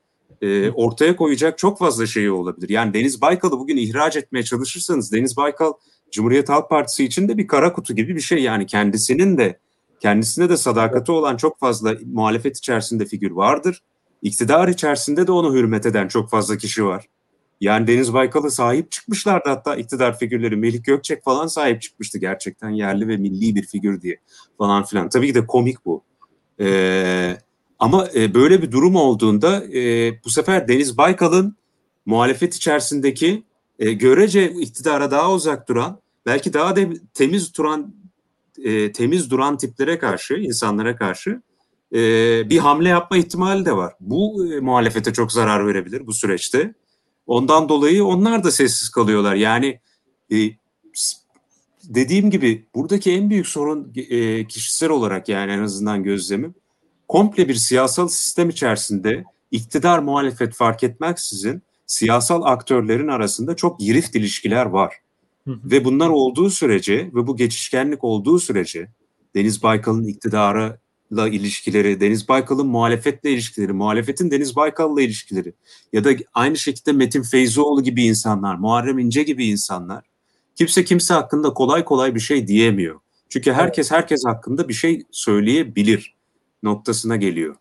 e, 0.42 0.70
ortaya 0.70 1.16
koyacak 1.16 1.58
çok 1.58 1.80
fazla 1.80 2.08
şeyi 2.08 2.32
olabilir. 2.32 2.70
Yani 2.70 2.94
Deniz 2.94 3.22
Baykal'ı 3.22 3.60
bugün 3.60 3.78
ihraç 3.78 4.18
etmeye 4.18 4.44
çalışırsanız 4.44 5.12
Deniz 5.12 5.38
Baykal 5.38 5.74
Cumhuriyet 6.12 6.50
Halk 6.50 6.70
Partisi 6.70 7.06
için 7.06 7.28
de 7.28 7.38
bir 7.38 7.48
kara 7.48 7.74
kutu 7.74 7.96
gibi 7.96 8.16
bir 8.16 8.22
şey 8.22 8.44
yani 8.44 8.66
kendisinin 8.66 9.38
de 9.38 9.60
kendisine 10.00 10.50
de 10.50 10.58
sadakati 10.58 11.12
olan 11.12 11.38
çok 11.38 11.60
fazla 11.60 11.96
muhalefet 12.06 12.58
içerisinde 12.58 13.06
figür 13.06 13.32
vardır. 13.32 13.84
İktidar 14.22 14.68
içerisinde 14.68 15.28
de 15.28 15.32
onu 15.32 15.56
hürmet 15.56 15.86
eden 15.86 16.08
çok 16.08 16.30
fazla 16.30 16.58
kişi 16.58 16.86
var. 16.86 17.06
Yani 17.62 17.88
Deniz 17.88 18.14
Baykal'a 18.14 18.50
sahip 18.50 18.92
çıkmışlardı 18.92 19.50
hatta 19.50 19.76
iktidar 19.76 20.20
figürleri. 20.20 20.56
Melik 20.56 20.86
Gökçek 20.86 21.24
falan 21.24 21.48
sahip 21.48 21.82
çıkmıştı 21.82 22.18
gerçekten 22.18 22.70
yerli 22.70 23.08
ve 23.08 23.18
milli 23.18 23.56
bir 23.56 23.66
figür 23.66 24.02
diye 24.02 24.18
falan 24.58 24.84
filan. 24.84 25.10
Tabii 25.10 25.28
ki 25.28 25.36
de 25.36 25.48
komik 25.48 25.86
bu. 25.86 26.04
Ee, 26.60 27.38
ama 27.80 28.08
e, 28.16 28.34
böyle 28.34 28.62
bir 28.62 28.72
durum 28.72 28.96
olduğunda 28.96 29.64
e, 29.66 30.14
bu 30.24 30.30
sefer 30.30 30.68
Deniz 30.68 30.98
Baykal'ın 30.98 31.56
muhalefet 32.06 32.56
içerisindeki 32.56 33.44
e, 33.80 33.94
görece 33.94 34.52
iktidara 34.52 35.12
daha 35.12 35.34
uzak 35.34 35.70
duran, 35.70 36.00
belki 36.26 36.54
daha 36.54 36.76
de, 36.76 36.90
temiz 37.14 37.58
duran 37.58 37.96
e, 38.64 38.92
temiz 38.92 39.32
duran 39.32 39.58
tiplere 39.58 40.00
karşı, 40.00 40.34
insanlara 40.34 40.96
karşı 40.96 41.42
e, 41.94 42.00
bir 42.50 42.58
hamle 42.58 42.90
yapma 42.90 43.18
ihtimali 43.18 43.66
de 43.66 43.78
var. 43.78 43.94
Bu 44.00 44.48
e, 44.54 44.60
muhalefete 44.60 45.14
çok 45.14 45.32
zarar 45.32 45.68
verebilir 45.68 46.08
bu 46.08 46.14
süreçte. 46.14 46.74
Ondan 47.28 47.70
dolayı 47.70 48.06
onlar 48.06 48.44
da 48.44 48.52
sessiz 48.52 48.90
kalıyorlar. 48.90 49.36
Yani 49.36 49.80
e, 50.32 50.38
dediğim 51.84 52.30
gibi 52.30 52.68
buradaki 52.76 53.12
en 53.12 53.30
büyük 53.30 53.48
sorun 53.48 53.94
e, 53.96 54.48
kişisel 54.48 54.90
olarak 54.90 55.30
yani 55.30 55.52
en 55.52 55.60
azından 55.60 56.04
gözlemim 56.04 56.56
komple 57.08 57.48
bir 57.48 57.56
siyasal 57.56 58.08
sistem 58.08 58.50
içerisinde 58.50 59.24
iktidar 59.52 60.00
muhalefet 60.00 60.54
fark 60.54 60.84
etmeksizin 60.84 61.62
siyasal 61.90 62.44
aktörlerin 62.44 63.08
arasında 63.08 63.56
çok 63.56 63.80
girift 63.80 64.16
ilişkiler 64.16 64.66
var. 64.66 64.94
Ve 65.48 65.86
bunlar 65.86 66.10
olduğu 66.10 66.50
sürece 66.50 66.98
ve 66.98 67.28
bu 67.28 67.38
geçişkenlik 67.38 68.04
olduğu 68.04 68.40
sürece 68.40 68.88
Deniz 69.36 69.64
Baykal'ın 69.64 70.04
iktidarla 70.04 70.78
ilişkileri, 71.12 72.02
Deniz 72.02 72.30
Baykal'ın 72.30 72.68
muhalefetle 72.68 73.32
ilişkileri, 73.32 73.74
muhalefetin 73.74 74.32
Deniz 74.32 74.56
Baykal'la 74.56 75.02
ilişkileri 75.02 75.54
ya 75.94 76.04
da 76.04 76.10
aynı 76.34 76.58
şekilde 76.58 76.92
Metin 76.92 77.24
Feyzoğlu 77.24 77.84
gibi 77.84 78.04
insanlar, 78.04 78.56
Muharrem 78.56 79.00
İnce 79.00 79.24
gibi 79.24 79.46
insanlar 79.46 80.04
kimse 80.56 80.84
kimse 80.84 81.14
hakkında 81.14 81.54
kolay 81.54 81.86
kolay 81.86 82.16
bir 82.16 82.20
şey 82.20 82.48
diyemiyor. 82.48 83.00
Çünkü 83.30 83.54
herkes 83.54 83.92
herkes 83.92 84.26
hakkında 84.26 84.70
bir 84.70 84.74
şey 84.74 85.04
söyleyebilir 85.12 86.16
noktasına 86.64 87.16
geliyor. 87.16 87.56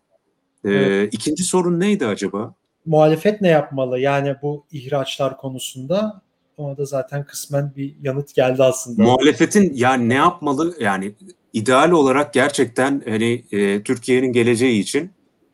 Ee, 0.65 0.69
evet. 0.71 1.13
İkinci 1.13 1.43
sorun 1.43 1.79
neydi 1.79 2.07
acaba? 2.07 2.55
Muhalefet 2.85 3.41
ne 3.41 3.47
yapmalı? 3.47 3.99
Yani 3.99 4.35
bu 4.41 4.65
ihraçlar 4.71 5.37
konusunda 5.37 6.21
ona 6.57 6.77
da 6.77 6.85
zaten 6.85 7.25
kısmen 7.25 7.73
bir 7.75 7.95
yanıt 8.01 8.35
geldi 8.35 8.63
aslında. 8.63 9.03
Muhalefetin 9.03 9.73
yani 9.75 10.09
ne 10.09 10.13
yapmalı? 10.13 10.75
Yani 10.79 11.15
ideal 11.53 11.91
olarak 11.91 12.33
gerçekten 12.33 13.03
hani 13.09 13.43
e, 13.51 13.83
Türkiye'nin 13.83 14.33
geleceği 14.33 14.79
için 14.79 15.11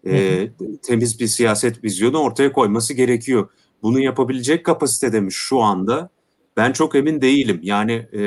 e, 0.08 0.48
temiz 0.84 1.20
bir 1.20 1.28
siyaset 1.28 1.84
vizyonu 1.84 2.18
ortaya 2.18 2.52
koyması 2.52 2.94
gerekiyor. 2.94 3.50
Bunu 3.84 4.00
yapabilecek 4.00 4.66
kapasitede 4.66 5.20
mi 5.20 5.32
şu 5.32 5.62
anda? 5.62 6.10
Ben 6.58 6.72
çok 6.72 6.96
emin 6.96 7.22
değilim. 7.22 7.60
Yani 7.64 7.92
e, 7.92 8.24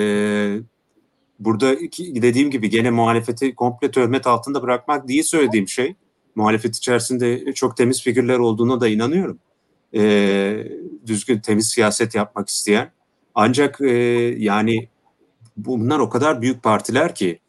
burada 1.38 1.76
dediğim 1.98 2.50
gibi 2.50 2.70
gene 2.70 2.90
muhalefeti 2.90 3.54
komple 3.54 3.90
töhmet 3.90 4.26
altında 4.26 4.62
bırakmak 4.62 5.08
değil 5.08 5.22
söylediğim 5.22 5.68
şey. 5.68 5.94
Muhalefet 6.38 6.76
içerisinde 6.76 7.52
çok 7.52 7.76
temiz 7.76 8.02
figürler 8.02 8.38
olduğuna 8.38 8.80
da 8.80 8.88
inanıyorum. 8.88 9.38
E, 9.94 10.68
düzgün 11.06 11.38
temiz 11.38 11.68
siyaset 11.68 12.14
yapmak 12.14 12.48
isteyen. 12.48 12.92
Ancak 13.34 13.80
e, 13.80 13.92
yani 14.38 14.88
bunlar 15.56 15.98
o 15.98 16.08
kadar 16.08 16.42
büyük 16.42 16.62
partiler 16.62 17.14
ki 17.14 17.40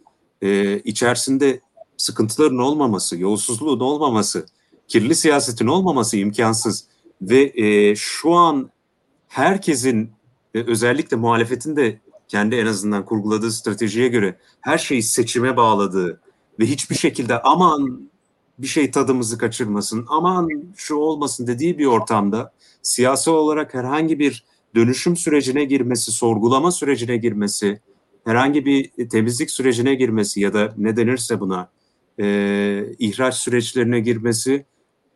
e, 0.42 0.80
içerisinde 0.80 1.60
sıkıntıların 1.98 2.58
olmaması, 2.58 3.18
yolsuzluğun 3.18 3.80
olmaması, 3.80 4.46
kirli 4.88 5.16
siyasetin 5.16 5.68
olmaması 5.68 6.18
imkansız. 6.18 6.86
Ve 7.22 7.52
e, 7.56 7.96
şu 7.96 8.34
an 8.34 8.70
herkesin 9.28 10.12
e, 10.54 10.64
özellikle 10.64 11.18
muhalefetin 11.18 11.76
de 11.76 12.00
kendi 12.28 12.56
en 12.56 12.66
azından 12.66 13.06
kurguladığı 13.06 13.52
stratejiye 13.52 14.08
göre 14.08 14.40
her 14.62 14.78
şeyi 14.78 15.04
seçime 15.04 15.58
bağladığı 15.58 16.22
ve 16.60 16.66
hiçbir 16.66 16.96
şekilde 16.96 17.42
aman 17.42 18.10
bir 18.60 18.68
şey 18.68 18.92
tadımızı 18.92 19.38
kaçırmasın, 19.38 20.06
aman 20.10 20.50
şu 20.76 20.96
olmasın 20.96 21.48
dediği 21.48 21.78
bir 21.78 21.86
ortamda 21.86 22.54
siyasal 22.82 23.34
olarak 23.34 23.74
herhangi 23.74 24.20
bir 24.20 24.46
dönüşüm 24.76 25.18
sürecine 25.18 25.66
girmesi, 25.66 26.12
sorgulama 26.12 26.72
sürecine 26.72 27.18
girmesi, 27.18 27.80
herhangi 28.26 28.66
bir 28.66 29.10
temizlik 29.10 29.52
sürecine 29.52 29.96
girmesi 29.96 30.42
ya 30.42 30.54
da 30.54 30.74
ne 30.78 30.98
denirse 30.98 31.40
buna 31.40 31.70
e, 32.20 32.86
ihraç 33.00 33.36
süreçlerine 33.36 34.00
girmesi 34.00 34.66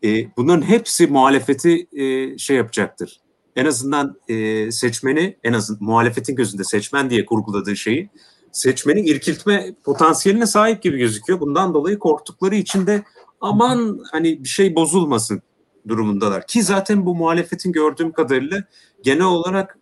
e, 0.04 0.38
bunların 0.38 0.62
hepsi 0.62 1.08
muhalefeti 1.08 1.88
e, 1.94 2.38
şey 2.38 2.58
yapacaktır. 2.58 3.20
En 3.56 3.66
azından 3.66 4.18
e, 4.28 4.72
seçmeni 4.72 5.38
en 5.44 5.54
azından 5.54 5.84
muhalefetin 5.84 6.36
gözünde 6.36 6.64
seçmen 6.64 7.10
diye 7.10 7.26
kurguladığı 7.26 7.76
şeyi 7.76 8.10
seçmeni 8.52 9.02
irkiltme 9.02 9.76
potansiyeline 9.84 10.46
sahip 10.46 10.82
gibi 10.82 10.98
gözüküyor. 10.98 11.40
Bundan 11.40 11.74
dolayı 11.74 12.00
korktukları 12.00 12.56
için 12.56 12.88
de 12.88 13.04
aman 13.44 14.00
hani 14.12 14.44
bir 14.44 14.50
şey 14.50 14.76
bozulmasın 14.76 15.42
durumundalar. 15.88 16.48
Ki 16.48 16.64
zaten 16.64 17.06
bu 17.06 17.16
muhalefetin 17.16 17.72
gördüğüm 17.72 18.12
kadarıyla 18.12 18.64
genel 19.04 19.26
olarak 19.26 19.80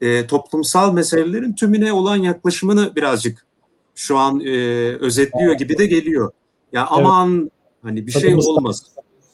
e, 0.00 0.26
toplumsal 0.26 0.92
meselelerin 0.92 1.52
tümüne 1.52 1.92
olan 1.92 2.16
yaklaşımını 2.16 2.96
birazcık 2.96 3.46
şu 3.94 4.18
an 4.18 4.40
e, 4.40 4.50
özetliyor 4.96 5.54
gibi 5.54 5.78
de 5.78 5.86
geliyor. 5.86 6.32
Ya 6.72 6.80
yani 6.80 6.88
aman 6.90 7.40
evet. 7.40 7.52
hani 7.82 8.06
bir 8.06 8.12
şey 8.12 8.34
olmasın. 8.34 8.86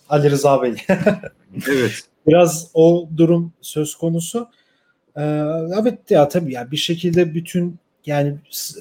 Ali 0.09 0.31
Rıza 0.31 0.63
Bey. 0.63 0.77
evet. 1.69 1.93
Biraz 2.27 2.71
o 2.75 3.09
durum 3.17 3.53
söz 3.61 3.95
konusu. 3.95 4.49
Ee, 5.17 5.23
evet 5.81 6.11
ya 6.11 6.29
tabii 6.29 6.53
ya 6.53 6.71
bir 6.71 6.77
şekilde 6.77 7.35
bütün 7.35 7.79
yani 8.07 8.37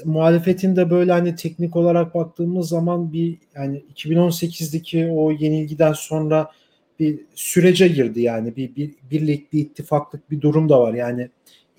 muhalefetin 0.05 0.75
de 0.75 0.89
böyle 0.89 1.12
hani 1.12 1.36
teknik 1.36 1.75
olarak 1.75 2.15
baktığımız 2.15 2.69
zaman 2.69 3.13
bir 3.13 3.38
yani 3.55 3.84
2018'deki 3.95 5.08
o 5.12 5.32
yenilgiden 5.32 5.93
sonra 5.93 6.51
bir 6.99 7.19
sürece 7.36 7.88
girdi 7.88 8.21
yani. 8.21 8.55
Bir, 8.55 8.75
bir 8.75 8.91
birlik 9.12 9.53
bir 9.53 9.60
ittifaklık 9.60 10.32
bir 10.32 10.41
durum 10.41 10.69
da 10.69 10.82
var. 10.82 10.93
Yani 10.93 11.29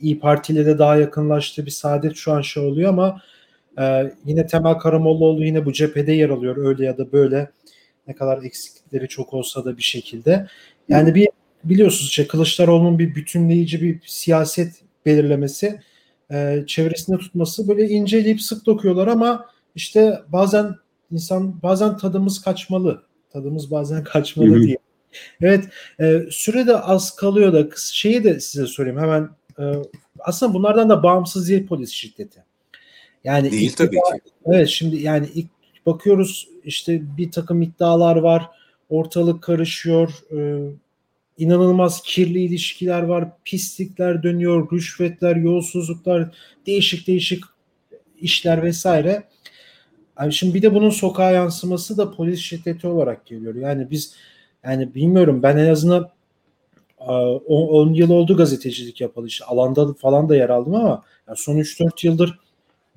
İyi 0.00 0.18
Parti 0.18 0.53
ile 0.53 0.66
de 0.66 0.79
daha 0.79 0.96
yakınlaştı 0.96 1.66
bir 1.66 1.70
saadet 1.70 2.16
şu 2.16 2.33
an 2.33 2.40
şey 2.40 2.62
oluyor 2.62 2.88
ama 2.88 3.22
e, 3.79 4.12
yine 4.24 4.46
Temel 4.46 4.74
Karamollaoğlu 4.74 5.44
yine 5.44 5.66
bu 5.66 5.72
cephede 5.72 6.12
yer 6.12 6.31
alıyor 6.31 6.57
öyle 6.57 6.85
ya 6.85 6.98
da 6.98 7.12
böyle. 7.12 7.50
Ne 8.09 8.14
kadar 8.14 8.42
eksiklikleri 8.42 9.09
çok 9.09 9.35
olsa 9.35 9.64
da 9.64 9.76
bir 9.76 9.83
şekilde. 9.83 10.46
Yani 10.88 11.14
bir 11.14 11.29
biliyorsunuz 11.64 12.09
işte 12.09 12.26
Kılıçdaroğlu'nun 12.26 12.98
bir 12.98 13.14
bütünleyici 13.14 13.83
bir 13.83 14.00
siyaset 14.07 14.72
belirlemesi 15.07 15.81
e, 16.33 16.64
çevresinde 16.66 17.19
tutması 17.19 17.69
böyle 17.69 17.88
inceleyip 17.88 18.43
sık 18.43 18.66
dokuyorlar 18.66 19.07
ama 19.07 19.47
işte 19.75 20.21
bazen 20.29 20.75
insan 21.11 21.62
bazen 21.62 21.97
tadımız 21.97 22.40
kaçmalı. 22.43 23.03
Tadımız 23.33 23.71
bazen 23.71 24.05
kaçmalı 24.05 24.62
diye. 24.62 24.77
Evet 25.40 25.64
e, 26.01 26.21
süre 26.31 26.66
de 26.66 26.77
az 26.77 27.16
kalıyor 27.16 27.53
da 27.53 27.69
şeyi 27.77 28.25
de 28.25 28.40
size 28.40 28.66
sorayım 28.66 28.99
hemen 28.99 29.31
e, 29.59 29.64
aslında 30.19 30.55
bunlardan 30.55 30.88
da 30.88 31.03
bağımsız 31.03 31.49
değil 31.49 31.66
polis 31.66 31.90
şiddeti. 31.90 32.45
Yani 33.25 33.51
değil 33.51 33.73
tabii 33.77 33.97
ki. 33.97 34.31
Evet 34.47 34.69
şimdi 34.69 34.97
yani 35.03 35.29
ilk 35.35 35.47
bakıyoruz 35.87 36.49
işte 36.64 37.03
bir 37.16 37.31
takım 37.31 37.62
iddialar 37.62 38.16
var 38.16 38.51
ortalık 38.88 39.43
karışıyor 39.43 40.12
e, 40.33 40.71
inanılmaz 41.40 42.03
kirli 42.03 42.42
ilişkiler 42.42 43.03
var, 43.03 43.29
pislikler 43.44 44.22
dönüyor, 44.22 44.72
rüşvetler, 44.72 45.37
yolsuzluklar, 45.37 46.35
değişik 46.66 47.07
değişik 47.07 47.44
işler 48.20 48.62
vesaire. 48.62 49.22
Yani 50.20 50.33
şimdi 50.33 50.55
bir 50.55 50.62
de 50.62 50.74
bunun 50.74 50.90
sokağa 50.90 51.31
yansıması 51.31 51.98
da 51.98 52.11
polis 52.11 52.40
şiddeti 52.40 52.87
olarak 52.87 53.26
geliyor. 53.26 53.55
Yani 53.55 53.90
biz 53.90 54.14
yani 54.64 54.94
bilmiyorum 54.94 55.42
ben 55.42 55.57
en 55.57 55.68
azından 55.68 56.11
10 56.98 57.92
yıl 57.94 58.11
oldu 58.11 58.37
gazetecilik 58.37 59.00
yapalı 59.00 59.26
işte 59.26 59.44
alanda 59.44 59.94
falan 59.94 60.29
da 60.29 60.37
yer 60.37 60.48
aldım 60.48 60.74
ama 60.74 61.05
yani 61.29 61.37
son 61.38 61.57
3-4 61.57 62.07
yıldır 62.07 62.38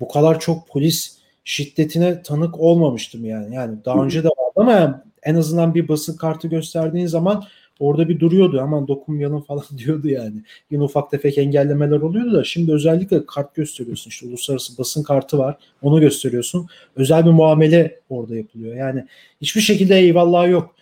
bu 0.00 0.08
kadar 0.08 0.40
çok 0.40 0.68
polis 0.68 1.18
şiddetine 1.44 2.22
tanık 2.22 2.60
olmamıştım 2.60 3.24
yani. 3.24 3.54
Yani 3.54 3.84
daha 3.84 4.04
önce 4.04 4.24
de 4.24 4.28
vardı 4.28 4.52
ama 4.56 5.04
en 5.22 5.34
azından 5.34 5.74
bir 5.74 5.88
basın 5.88 6.16
kartı 6.16 6.48
gösterdiğin 6.48 7.06
zaman 7.06 7.44
orada 7.78 8.08
bir 8.08 8.20
duruyordu 8.20 8.60
aman 8.60 8.88
dokunmayalım 8.88 9.40
falan 9.40 9.64
diyordu 9.78 10.08
yani. 10.08 10.42
Yine 10.70 10.82
ufak 10.82 11.10
tefek 11.10 11.38
engellemeler 11.38 12.00
oluyordu 12.00 12.32
da 12.32 12.44
şimdi 12.44 12.72
özellikle 12.72 13.26
kart 13.26 13.54
gösteriyorsun 13.54 14.10
işte 14.10 14.26
uluslararası 14.26 14.78
basın 14.78 15.02
kartı 15.02 15.38
var 15.38 15.56
onu 15.82 16.00
gösteriyorsun. 16.00 16.68
Özel 16.96 17.26
bir 17.26 17.30
muamele 17.30 18.00
orada 18.10 18.36
yapılıyor. 18.36 18.76
Yani 18.76 19.04
hiçbir 19.40 19.60
şekilde 19.60 19.96
eyvallah 19.96 20.48
yok. 20.50 20.74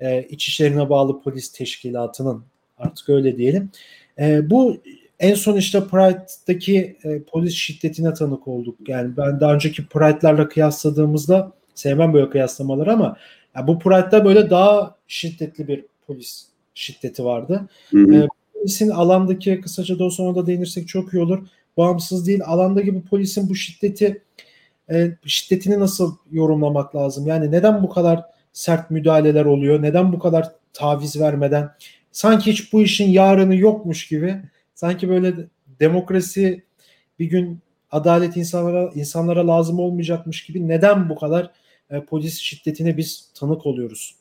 Ee, 0.00 0.22
İçişlerine 0.22 0.90
bağlı 0.90 1.22
polis 1.22 1.52
teşkilatının 1.52 2.44
artık 2.78 3.08
öyle 3.08 3.36
diyelim. 3.36 3.70
Ee, 4.18 4.50
bu 4.50 4.76
en 5.20 5.34
son 5.34 5.56
işte 5.56 5.80
Pride'daki 5.80 6.96
e, 7.04 7.22
polis 7.22 7.54
şiddetine 7.54 8.14
tanık 8.14 8.48
olduk. 8.48 8.88
Yani 8.88 9.16
ben 9.16 9.40
daha 9.40 9.54
önceki 9.54 9.86
Pride'larla 9.86 10.48
kıyasladığımızda 10.48 11.52
sevmem 11.74 12.12
böyle 12.12 12.30
kıyaslamaları 12.30 12.92
ama 12.92 13.16
yani 13.56 13.66
bu 13.66 13.78
Pride'da 13.78 14.24
böyle 14.24 14.50
daha 14.50 14.96
şiddetli 15.08 15.68
bir 15.68 15.84
polis 16.06 16.46
şiddeti 16.74 17.24
vardı. 17.24 17.68
Hı 17.90 17.98
hı. 17.98 18.14
E, 18.14 18.28
polisin 18.54 18.90
alandaki 18.90 19.60
kısaca 19.60 19.98
da 19.98 20.04
o 20.04 20.10
sonra 20.10 20.34
da 20.34 20.46
değinirsek 20.46 20.88
çok 20.88 21.14
iyi 21.14 21.22
olur. 21.22 21.46
Bağımsız 21.76 22.26
değil 22.26 22.40
alandaki 22.44 22.94
bu 22.94 23.02
polisin 23.02 23.48
bu 23.48 23.54
şiddeti 23.54 24.22
e, 24.90 25.10
şiddetini 25.26 25.80
nasıl 25.80 26.16
yorumlamak 26.30 26.96
lazım? 26.96 27.26
Yani 27.26 27.50
neden 27.50 27.82
bu 27.82 27.88
kadar 27.88 28.24
sert 28.52 28.90
müdahaleler 28.90 29.44
oluyor? 29.44 29.82
Neden 29.82 30.12
bu 30.12 30.18
kadar 30.18 30.52
taviz 30.72 31.20
vermeden 31.20 31.70
sanki 32.12 32.52
hiç 32.52 32.72
bu 32.72 32.82
işin 32.82 33.08
yarını 33.08 33.56
yokmuş 33.56 34.08
gibi 34.08 34.36
sanki 34.74 35.08
böyle 35.08 35.34
demokrasi 35.80 36.64
bir 37.18 37.24
gün 37.24 37.58
adalet 37.90 38.36
insanlara 38.36 38.90
insanlara 38.94 39.46
lazım 39.46 39.78
olmayacakmış 39.78 40.44
gibi 40.44 40.68
neden 40.68 41.08
bu 41.08 41.16
kadar 41.16 41.50
e, 41.90 42.04
polis 42.04 42.38
şiddetine 42.38 42.96
biz 42.96 43.30
tanık 43.34 43.66
oluyoruz? 43.66 44.16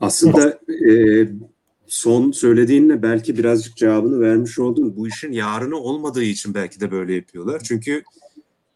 Aslında 0.00 0.58
e, 0.90 1.28
son 1.86 2.32
söylediğinle 2.32 3.02
belki 3.02 3.38
birazcık 3.38 3.76
cevabını 3.76 4.20
vermiş 4.20 4.58
oldun. 4.58 4.96
Bu 4.96 5.08
işin 5.08 5.32
yarını 5.32 5.76
olmadığı 5.76 6.22
için 6.22 6.54
belki 6.54 6.80
de 6.80 6.90
böyle 6.90 7.14
yapıyorlar. 7.14 7.62
Çünkü 7.64 8.02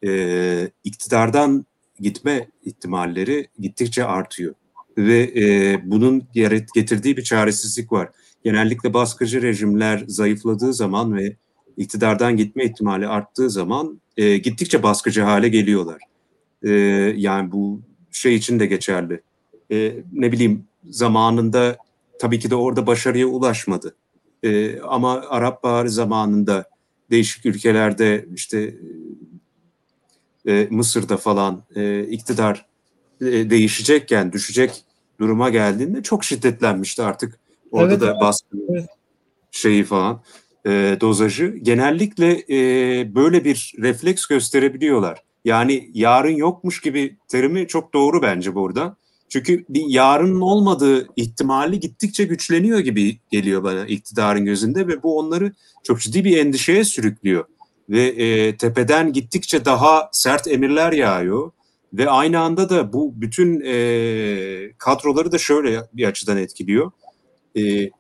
e, 0.05 0.70
iktidardan 0.85 1.66
gitme 2.01 2.48
ihtimalleri 2.64 3.48
gittikçe 3.59 4.05
artıyor. 4.05 4.55
Ve 4.98 5.33
e, 5.37 5.81
bunun 5.85 6.22
getirdiği 6.75 7.16
bir 7.16 7.22
çaresizlik 7.22 7.92
var. 7.92 8.09
Genellikle 8.44 8.94
baskıcı 8.94 9.42
rejimler 9.42 10.05
zayıfladığı 10.07 10.75
zaman 10.75 11.16
ve 11.16 11.37
iktidardan 11.77 12.37
gitme 12.37 12.64
ihtimali 12.64 13.09
arttığı 13.09 13.51
zaman 13.51 14.01
e, 14.16 14.37
gittikçe 14.37 14.83
baskıcı 14.83 15.22
hale 15.22 15.48
geliyorlar. 15.48 16.03
E, 16.62 16.70
yani 17.16 17.53
bu 17.53 17.81
şey 18.11 18.35
için 18.35 18.61
de 18.61 18.66
geçerli. 18.66 19.20
E, 19.72 19.94
ne 20.12 20.32
bileyim 20.32 20.64
zamanında 20.90 21.76
tabii 22.18 22.38
ki 22.38 22.50
de 22.50 22.54
orada 22.54 22.87
başarıya 22.87 23.26
ulaşmadı. 23.26 23.94
E, 24.42 24.80
ama 24.80 25.24
Arap 25.28 25.62
Baharı 25.62 25.90
zamanında 25.90 26.64
değişik 27.11 27.46
ülkelerde 27.46 28.26
işte 28.35 28.74
e, 30.46 30.68
Mısır'da 30.70 31.16
falan 31.16 31.62
e, 31.76 32.02
iktidar 32.02 32.66
e, 33.20 33.50
değişecekken 33.50 34.32
düşecek 34.32 34.85
duruma 35.20 35.50
geldiğinde 35.50 36.02
çok 36.02 36.24
şiddetlenmişti 36.24 37.02
artık. 37.02 37.38
Orada 37.70 37.92
evet, 37.92 38.02
da 38.02 38.20
baskı 38.20 38.56
evet. 38.70 38.87
şeyi 39.50 39.85
falan 39.85 40.22
e, 40.66 40.96
dozajı. 41.00 41.46
Genellikle 41.62 42.44
e, 42.50 43.14
böyle 43.14 43.44
bir 43.44 43.74
refleks 43.78 44.26
gösterebiliyorlar. 44.26 45.22
Yani 45.44 45.90
yarın 45.94 46.37
yokmuş 46.37 46.80
gibi 46.80 47.16
terimi 47.28 47.66
çok 47.66 47.94
doğru 47.94 48.22
bence 48.22 48.54
burada. 48.54 48.96
Çünkü 49.33 49.64
bir 49.68 49.85
yarının 49.88 50.40
olmadığı 50.40 51.09
ihtimali 51.16 51.81
gittikçe 51.81 52.25
güçleniyor 52.25 52.79
gibi 52.79 53.21
geliyor 53.31 53.64
bana 53.64 53.87
iktidarın 53.87 54.45
gözünde 54.45 54.88
ve 54.88 55.03
bu 55.03 55.18
onları 55.18 55.53
çok 55.83 56.01
ciddi 56.01 56.25
bir 56.25 56.38
endişeye 56.38 56.85
sürüklüyor 56.85 57.45
ve 57.88 58.03
e, 58.03 58.57
tepeden 58.57 59.12
gittikçe 59.12 59.64
daha 59.64 60.09
sert 60.12 60.49
emirler 60.49 60.92
yağıyor 60.92 61.51
ve 61.92 62.11
aynı 62.11 62.40
anda 62.40 62.71
da 62.71 62.92
bu 62.92 63.21
bütün 63.21 63.61
e, 63.64 64.73
kadroları 64.79 65.33
da 65.33 65.38
şöyle 65.38 65.83
bir 65.92 66.05
açıdan 66.05 66.37
etkiliyor. 66.37 66.90
E, 67.59 67.90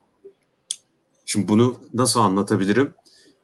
şimdi 1.26 1.48
bunu 1.48 1.76
nasıl 1.94 2.20
anlatabilirim? 2.20 2.94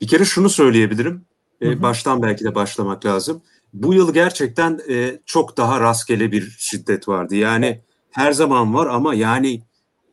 Bir 0.00 0.08
kere 0.08 0.24
şunu 0.24 0.50
söyleyebilirim. 0.50 1.24
E, 1.62 1.82
baştan 1.82 2.22
belki 2.22 2.44
de 2.44 2.54
başlamak 2.54 3.06
lazım. 3.06 3.42
Bu 3.72 3.94
yıl 3.94 4.14
gerçekten 4.14 4.80
e, 4.88 5.20
çok 5.26 5.56
daha 5.56 5.80
rastgele 5.80 6.32
bir 6.32 6.56
şiddet 6.58 7.08
vardı. 7.08 7.34
Yani 7.34 7.80
her 8.10 8.32
zaman 8.32 8.74
var 8.74 8.86
ama 8.86 9.14
yani 9.14 9.62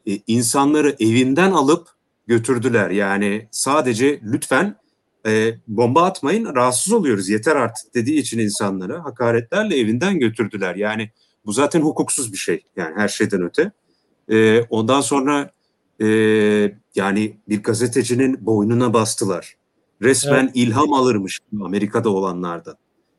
e, 0.08 0.20
insanları 0.28 0.96
evinden 1.00 1.52
alıp 1.52 1.88
götürdüler. 2.28 2.90
Yani 2.90 3.48
sadece 3.52 4.22
lütfen 4.24 4.76
e, 5.28 5.54
bomba 5.68 6.04
atmayın 6.04 6.56
rahatsız 6.56 6.94
oluyoruz 6.94 7.30
yeter 7.30 7.56
artık 7.56 7.96
dediği 7.96 8.20
için 8.20 8.40
insanlara 8.40 9.04
hakaretlerle 9.04 9.80
evinden 9.80 10.20
götürdüler. 10.20 10.76
Yani 10.76 11.12
bu 11.46 11.52
zaten 11.52 11.82
hukuksuz 11.82 12.32
bir 12.34 12.38
şey 12.38 12.64
yani 12.76 12.96
her 12.96 13.08
şeyden 13.08 13.42
öte. 13.42 13.72
E, 14.32 14.62
ondan 14.62 15.02
sonra 15.02 15.52
e, 16.02 16.08
yani 16.96 17.38
bir 17.50 17.64
gazetecinin 17.64 18.46
boynuna 18.46 18.94
bastılar. 18.94 19.56
Resmen 20.02 20.44
evet. 20.44 20.56
ilham 20.56 20.94
alırmış 20.94 21.40
Amerika'da 21.62 22.10
olanlardan. 22.10 22.76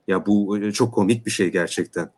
Ya 0.08 0.26
bu 0.26 0.58
çok 0.72 0.94
komik 0.94 1.26
bir 1.26 1.30
şey 1.30 1.52
gerçekten. 1.52 2.10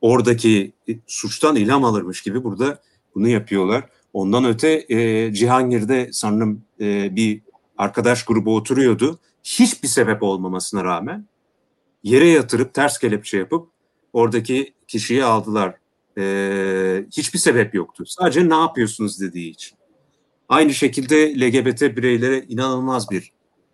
Oradaki 0.00 0.72
suçtan 1.06 1.56
ilham 1.56 1.84
alırmış 1.84 2.22
gibi 2.22 2.44
burada 2.44 2.82
bunu 3.14 3.28
yapıyorlar. 3.28 3.84
Ondan 4.12 4.44
öte 4.44 4.84
e, 4.88 5.32
Cihangir'de 5.34 6.08
sanırım 6.12 6.64
e, 6.80 7.16
bir 7.16 7.42
arkadaş 7.78 8.24
grubu 8.24 8.56
oturuyordu 8.56 9.18
hiçbir 9.44 9.88
sebep 9.88 10.22
olmamasına 10.22 10.84
rağmen 10.84 11.28
yere 12.02 12.28
yatırıp 12.28 12.74
ters 12.74 12.98
kelepçe 12.98 13.38
yapıp 13.38 13.68
oradaki 14.12 14.74
kişiyi 14.88 15.24
aldılar. 15.24 15.74
Ee, 16.18 17.04
hiçbir 17.16 17.38
sebep 17.38 17.74
yoktu. 17.74 18.04
Sadece 18.06 18.48
ne 18.48 18.54
yapıyorsunuz 18.54 19.20
dediği 19.20 19.50
için. 19.50 19.78
Aynı 20.48 20.74
şekilde 20.74 21.40
LGBT 21.40 21.82
bireylere 21.82 22.44
inanılmaz 22.48 23.10
bir 23.10 23.32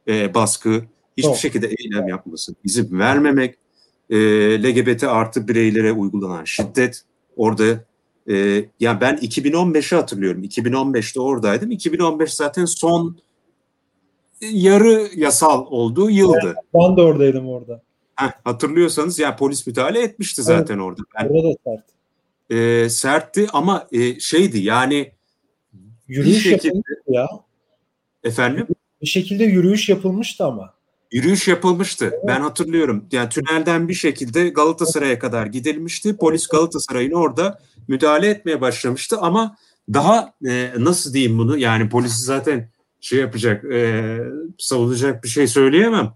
e, 0.09 0.35
baskı, 0.35 0.85
hiçbir 1.17 1.35
şekilde 1.35 1.67
eylem 1.67 2.09
yapması, 2.09 2.55
izin 2.65 2.99
vermemek, 2.99 3.59
e, 4.11 4.17
LGBT 4.63 5.05
artı 5.05 5.49
bireylere 5.49 5.93
uygulanan 5.93 6.45
şiddet, 6.45 7.03
orada 7.37 7.85
e, 8.31 8.65
yani 8.81 9.01
ben 9.01 9.17
2015'i 9.17 9.97
hatırlıyorum. 9.97 10.45
2015'te 10.45 11.21
oradaydım. 11.21 11.71
2015 11.71 12.35
zaten 12.35 12.65
son 12.65 13.17
yarı 14.41 15.09
yasal 15.17 15.67
olduğu 15.67 16.11
yıldı. 16.11 16.55
Ben 16.75 16.97
de 16.97 17.03
oradaydım 17.03 17.49
orada. 17.49 17.83
Heh, 18.17 18.31
hatırlıyorsanız 18.45 19.19
ya 19.19 19.29
yani 19.29 19.37
polis 19.37 19.67
müdahale 19.67 20.03
etmişti 20.03 20.43
zaten 20.43 20.75
evet, 20.75 20.85
orada. 20.85 21.03
Ben, 21.15 21.29
orada 21.29 21.59
sert. 21.65 21.85
E, 22.51 22.89
sertti 22.89 23.47
ama 23.53 23.89
e, 23.93 24.21
şeydi 24.21 24.59
yani 24.59 25.13
yürüyüş 26.09 26.43
şekilde, 26.43 26.83
ya. 27.09 27.29
Efendim? 28.25 28.67
Bir 29.03 29.07
şekilde 29.07 29.45
yürüyüş 29.45 29.89
yapılmıştı 29.89 30.45
ama. 30.45 30.75
Yürüyüş 31.13 31.49
yapılmıştı. 31.49 32.05
Evet. 32.13 32.25
Ben 32.27 32.41
hatırlıyorum. 32.41 33.05
Yani 33.13 33.29
tünelden 33.29 33.89
bir 33.89 33.95
şekilde 33.95 34.49
Galatasaray'a 34.49 35.19
kadar 35.19 35.47
gidilmişti. 35.47 36.17
Polis 36.17 36.47
Galatasaray'ın 36.47 37.13
orada 37.13 37.61
müdahale 37.89 38.29
etmeye 38.29 38.61
başlamıştı 38.61 39.19
ama 39.19 39.57
daha 39.93 40.35
e, 40.47 40.71
nasıl 40.79 41.13
diyeyim 41.13 41.39
bunu? 41.39 41.59
Yani 41.59 41.89
polisi 41.89 42.25
zaten 42.25 42.71
şey 43.01 43.19
yapacak, 43.19 43.65
e, 43.65 44.19
savunacak 44.59 45.25
bir 45.25 45.29
şey 45.29 45.47
söyleyemem. 45.47 46.13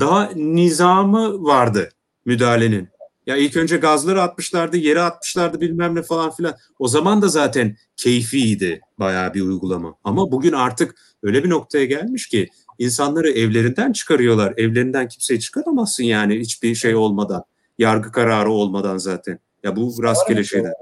Daha 0.00 0.30
nizamı 0.34 1.44
vardı 1.44 1.88
müdahalenin. 2.26 2.88
Ya 3.26 3.36
ilk 3.36 3.56
önce 3.56 3.76
gazları 3.76 4.22
atmışlardı, 4.22 4.76
yere 4.76 5.00
atmışlardı 5.00 5.60
bilmem 5.60 5.94
ne 5.94 6.02
falan 6.02 6.30
filan. 6.30 6.54
O 6.78 6.88
zaman 6.88 7.22
da 7.22 7.28
zaten 7.28 7.76
keyfiydi 7.96 8.80
bayağı 8.98 9.34
bir 9.34 9.40
uygulama. 9.40 9.94
Ama 10.04 10.32
bugün 10.32 10.52
artık 10.52 10.94
öyle 11.22 11.44
bir 11.44 11.50
noktaya 11.50 11.84
gelmiş 11.84 12.28
ki 12.28 12.48
insanları 12.78 13.30
evlerinden 13.30 13.92
çıkarıyorlar. 13.92 14.54
Evlerinden 14.56 15.08
kimseyi 15.08 15.40
çıkaramazsın 15.40 16.04
yani 16.04 16.40
hiçbir 16.40 16.74
şey 16.74 16.94
olmadan. 16.94 17.44
Yargı 17.78 18.12
kararı 18.12 18.50
olmadan 18.50 18.98
zaten. 18.98 19.38
Ya 19.62 19.76
bu 19.76 20.02
rastgele 20.02 20.44
şeyler. 20.44 20.72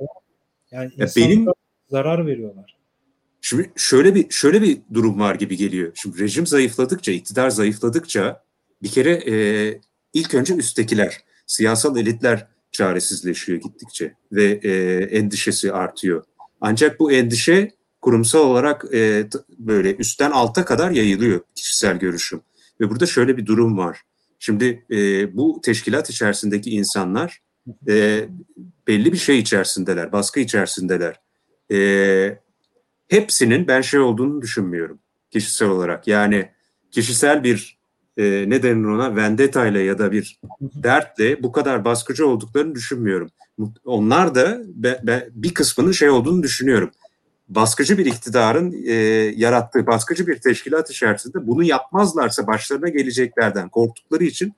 Yani 0.71 0.91
ya 0.97 1.07
benim 1.17 1.47
zarar 1.89 2.27
veriyorlar. 2.27 2.77
Şimdi 3.41 3.73
şöyle 3.77 4.15
bir 4.15 4.31
şöyle 4.31 4.63
bir 4.63 4.79
durum 4.95 5.21
var 5.21 5.35
gibi 5.35 5.57
geliyor. 5.57 5.93
Şimdi 5.95 6.19
rejim 6.19 6.47
zayıfladıkça, 6.47 7.13
iktidar 7.13 7.51
zayıfladıkça 7.51 8.45
bir 8.83 8.89
kere 8.89 9.11
e, 9.11 9.35
ilk 10.13 10.35
önce 10.35 10.55
üsttekiler, 10.55 11.19
siyasal 11.47 11.97
elitler 11.97 12.47
çaresizleşiyor 12.73 13.61
gittikçe 13.61 14.15
ve 14.33 14.45
e, 14.63 14.71
endişesi 15.05 15.73
artıyor. 15.73 16.25
Ancak 16.61 17.01
bu 17.01 17.13
endişe 17.13 17.71
kurumsal 18.03 18.41
olarak 18.41 18.95
e, 18.95 19.29
böyle 19.59 19.97
üstten 19.97 20.31
alta 20.31 20.65
kadar 20.65 20.91
yayılıyor 20.91 21.41
kişisel 21.55 21.99
görüşüm. 21.99 22.41
Ve 22.81 22.91
burada 22.91 23.07
şöyle 23.07 23.37
bir 23.37 23.47
durum 23.47 23.79
var. 23.79 24.03
Şimdi 24.38 24.85
e, 24.91 25.37
bu 25.37 25.61
teşkilat 25.62 26.11
içerisindeki 26.11 26.71
insanlar 26.71 27.43
e, 27.88 28.29
belli 28.87 29.12
bir 29.12 29.19
şey 29.19 29.38
içerisindeler, 29.38 30.12
baskı 30.12 30.41
içerisindeler. 30.41 31.21
E, 31.73 32.38
hepsinin 33.09 33.69
ben 33.69 33.81
şey 33.81 34.01
olduğunu 34.01 34.43
düşünmüyorum 34.43 34.99
kişisel 35.31 35.69
olarak. 35.69 36.09
Yani 36.09 36.49
kişisel 36.91 37.45
bir 37.45 37.79
e, 38.17 38.45
ne 38.49 38.62
denir 38.62 38.85
ona 38.85 39.17
vendetta 39.17 39.67
ile 39.67 39.81
ya 39.83 39.99
da 39.99 40.12
bir 40.12 40.41
dertle 40.61 41.43
bu 41.43 41.53
kadar 41.53 41.85
baskıcı 41.85 42.27
olduklarını 42.27 42.75
düşünmüyorum. 42.75 43.31
Onlar 43.85 44.35
da 44.35 44.62
be, 44.67 45.01
be, 45.03 45.29
bir 45.33 45.55
kısmının 45.55 45.93
şey 45.93 46.11
olduğunu 46.11 46.43
düşünüyorum. 46.43 46.91
Baskıcı 47.49 47.99
bir 47.99 48.07
iktidarın 48.07 48.73
e, 48.87 48.93
yarattığı 49.37 49.87
baskıcı 49.87 50.27
bir 50.27 50.39
teşkilat 50.39 50.91
içerisinde 50.91 51.47
bunu 51.47 51.65
yapmazlarsa 51.65 52.47
başlarına 52.47 52.89
geleceklerden 52.89 53.69
korktukları 53.69 54.25
için 54.25 54.53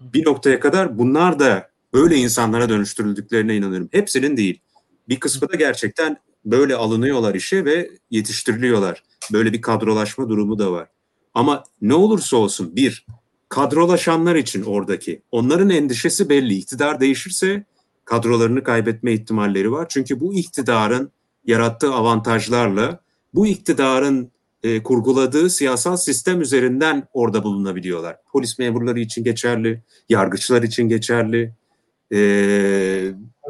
bir 0.00 0.26
noktaya 0.26 0.60
kadar 0.60 0.98
bunlar 0.98 1.38
da 1.38 1.70
böyle 1.94 2.16
insanlara 2.16 2.68
dönüştürüldüklerine 2.68 3.56
inanıyorum. 3.56 3.88
Hepsinin 3.92 4.36
değil. 4.36 4.60
Bir 5.08 5.20
kısmı 5.20 5.48
da 5.48 5.56
gerçekten 5.56 6.16
böyle 6.44 6.74
alınıyorlar 6.76 7.34
işe 7.34 7.64
ve 7.64 7.90
yetiştiriliyorlar. 8.10 9.02
Böyle 9.32 9.52
bir 9.52 9.60
kadrolaşma 9.60 10.28
durumu 10.28 10.58
da 10.58 10.72
var. 10.72 10.88
Ama 11.34 11.64
ne 11.82 11.94
olursa 11.94 12.36
olsun 12.36 12.76
bir 12.76 13.06
kadrolaşanlar 13.48 14.34
için 14.34 14.62
oradaki 14.62 15.22
onların 15.30 15.70
endişesi 15.70 16.28
belli. 16.28 16.54
İktidar 16.54 17.00
değişirse 17.00 17.64
kadrolarını 18.04 18.62
kaybetme 18.62 19.12
ihtimalleri 19.12 19.72
var. 19.72 19.86
Çünkü 19.88 20.20
bu 20.20 20.34
iktidarın 20.34 21.12
yarattığı 21.44 21.92
avantajlarla 21.92 23.00
bu 23.34 23.46
iktidarın 23.46 24.32
e, 24.62 24.82
kurguladığı 24.82 25.50
siyasal 25.50 25.96
sistem 25.96 26.40
üzerinden 26.40 27.08
orada 27.12 27.44
bulunabiliyorlar. 27.44 28.16
Polis 28.32 28.58
memurları 28.58 29.00
için 29.00 29.24
geçerli, 29.24 29.82
yargıçlar 30.08 30.62
için 30.62 30.88
geçerli, 30.88 31.54
e, 32.12 32.18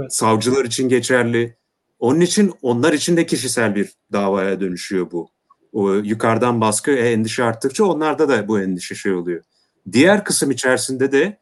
evet. 0.01 0.15
savcılar 0.15 0.65
için 0.65 0.89
geçerli. 0.89 1.57
Onun 1.99 2.21
için 2.21 2.53
onlar 2.63 2.93
için 2.93 3.17
de 3.17 3.27
kişisel 3.27 3.75
bir 3.75 3.93
davaya 4.13 4.61
dönüşüyor 4.61 5.11
bu. 5.11 5.29
O 5.73 5.93
yukarıdan 5.93 6.61
baskı 6.61 6.91
e, 6.91 7.11
endişe 7.11 7.45
arttıkça 7.45 7.85
onlarda 7.85 8.29
da 8.29 8.49
bu 8.49 8.61
endişe 8.61 8.95
şey 8.95 9.13
oluyor. 9.13 9.43
Diğer 9.93 10.25
kısım 10.25 10.51
içerisinde 10.51 11.13
de 11.13 11.39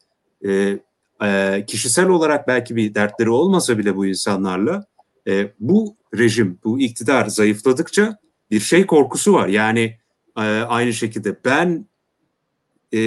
e, 0.49 0.79
e, 1.23 1.65
kişisel 1.67 2.09
olarak 2.09 2.49
belki 2.49 2.77
bir 2.77 2.95
dertleri 2.95 3.31
olmasa 3.31 3.79
bile 3.79 3.97
bu 3.97 4.07
insanlarla 4.07 4.85
e, 5.29 5.53
bu 5.61 5.97
rejim, 6.19 6.59
bu 6.65 6.81
iktidar 6.81 7.27
zayıfladıkça 7.27 8.19
bir 8.51 8.61
şey 8.61 8.87
korkusu 8.87 9.33
var. 9.33 9.49
Yani 9.49 9.99
e, 10.37 10.41
aynı 10.43 10.93
şekilde 10.93 11.45
ben 11.45 11.87
e, 12.95 13.01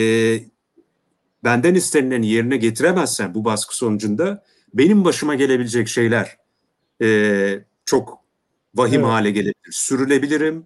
benden 1.43 1.75
istenileni 1.75 2.27
yerine 2.27 2.57
getiremezsem 2.57 3.33
bu 3.33 3.45
baskı 3.45 3.77
sonucunda 3.77 4.43
benim 4.73 5.05
başıma 5.05 5.35
gelebilecek 5.35 5.87
şeyler 5.87 6.37
e, 7.01 7.65
çok 7.85 8.19
vahim 8.75 9.01
evet. 9.01 9.11
hale 9.11 9.31
gelebilir. 9.31 9.71
Sürülebilirim, 9.71 10.65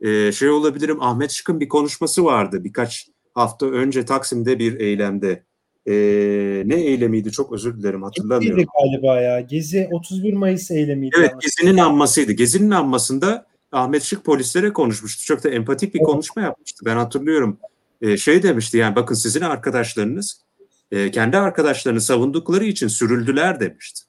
e, 0.00 0.32
şey 0.32 0.48
olabilirim. 0.50 1.02
Ahmet 1.02 1.30
Şık'ın 1.30 1.60
bir 1.60 1.68
konuşması 1.68 2.24
vardı 2.24 2.64
birkaç 2.64 3.08
hafta 3.34 3.66
önce 3.66 4.04
Taksim'de 4.04 4.58
bir 4.58 4.80
eylemde. 4.80 5.45
E, 5.86 5.92
ne 6.66 6.74
eylemiydi 6.74 7.30
çok 7.30 7.52
özür 7.52 7.78
dilerim 7.78 8.02
hatırlamıyorum. 8.02 8.58
Geziydi 8.58 8.68
galiba 8.82 9.20
ya. 9.20 9.40
Gezi 9.40 9.88
31 9.92 10.32
Mayıs 10.32 10.70
eylemiydi. 10.70 11.16
Evet 11.18 11.32
Gezi'nin 11.40 11.78
anmasıydı. 11.78 12.32
Gezi'nin 12.32 12.70
anmasında 12.70 13.46
Ahmet 13.72 14.02
Şık 14.02 14.24
polislere 14.24 14.72
konuşmuştu. 14.72 15.24
Çok 15.24 15.44
da 15.44 15.50
empatik 15.50 15.94
bir 15.94 15.98
evet. 15.98 16.06
konuşma 16.06 16.42
yapmıştı. 16.42 16.84
Ben 16.84 16.96
hatırlıyorum. 16.96 17.58
E, 18.02 18.16
şey 18.16 18.42
demişti 18.42 18.76
yani 18.76 18.96
bakın 18.96 19.14
sizin 19.14 19.40
arkadaşlarınız 19.40 20.40
e, 20.92 21.10
kendi 21.10 21.36
arkadaşlarını 21.36 22.00
savundukları 22.00 22.64
için 22.64 22.88
sürüldüler 22.88 23.60
demişti. 23.60 24.02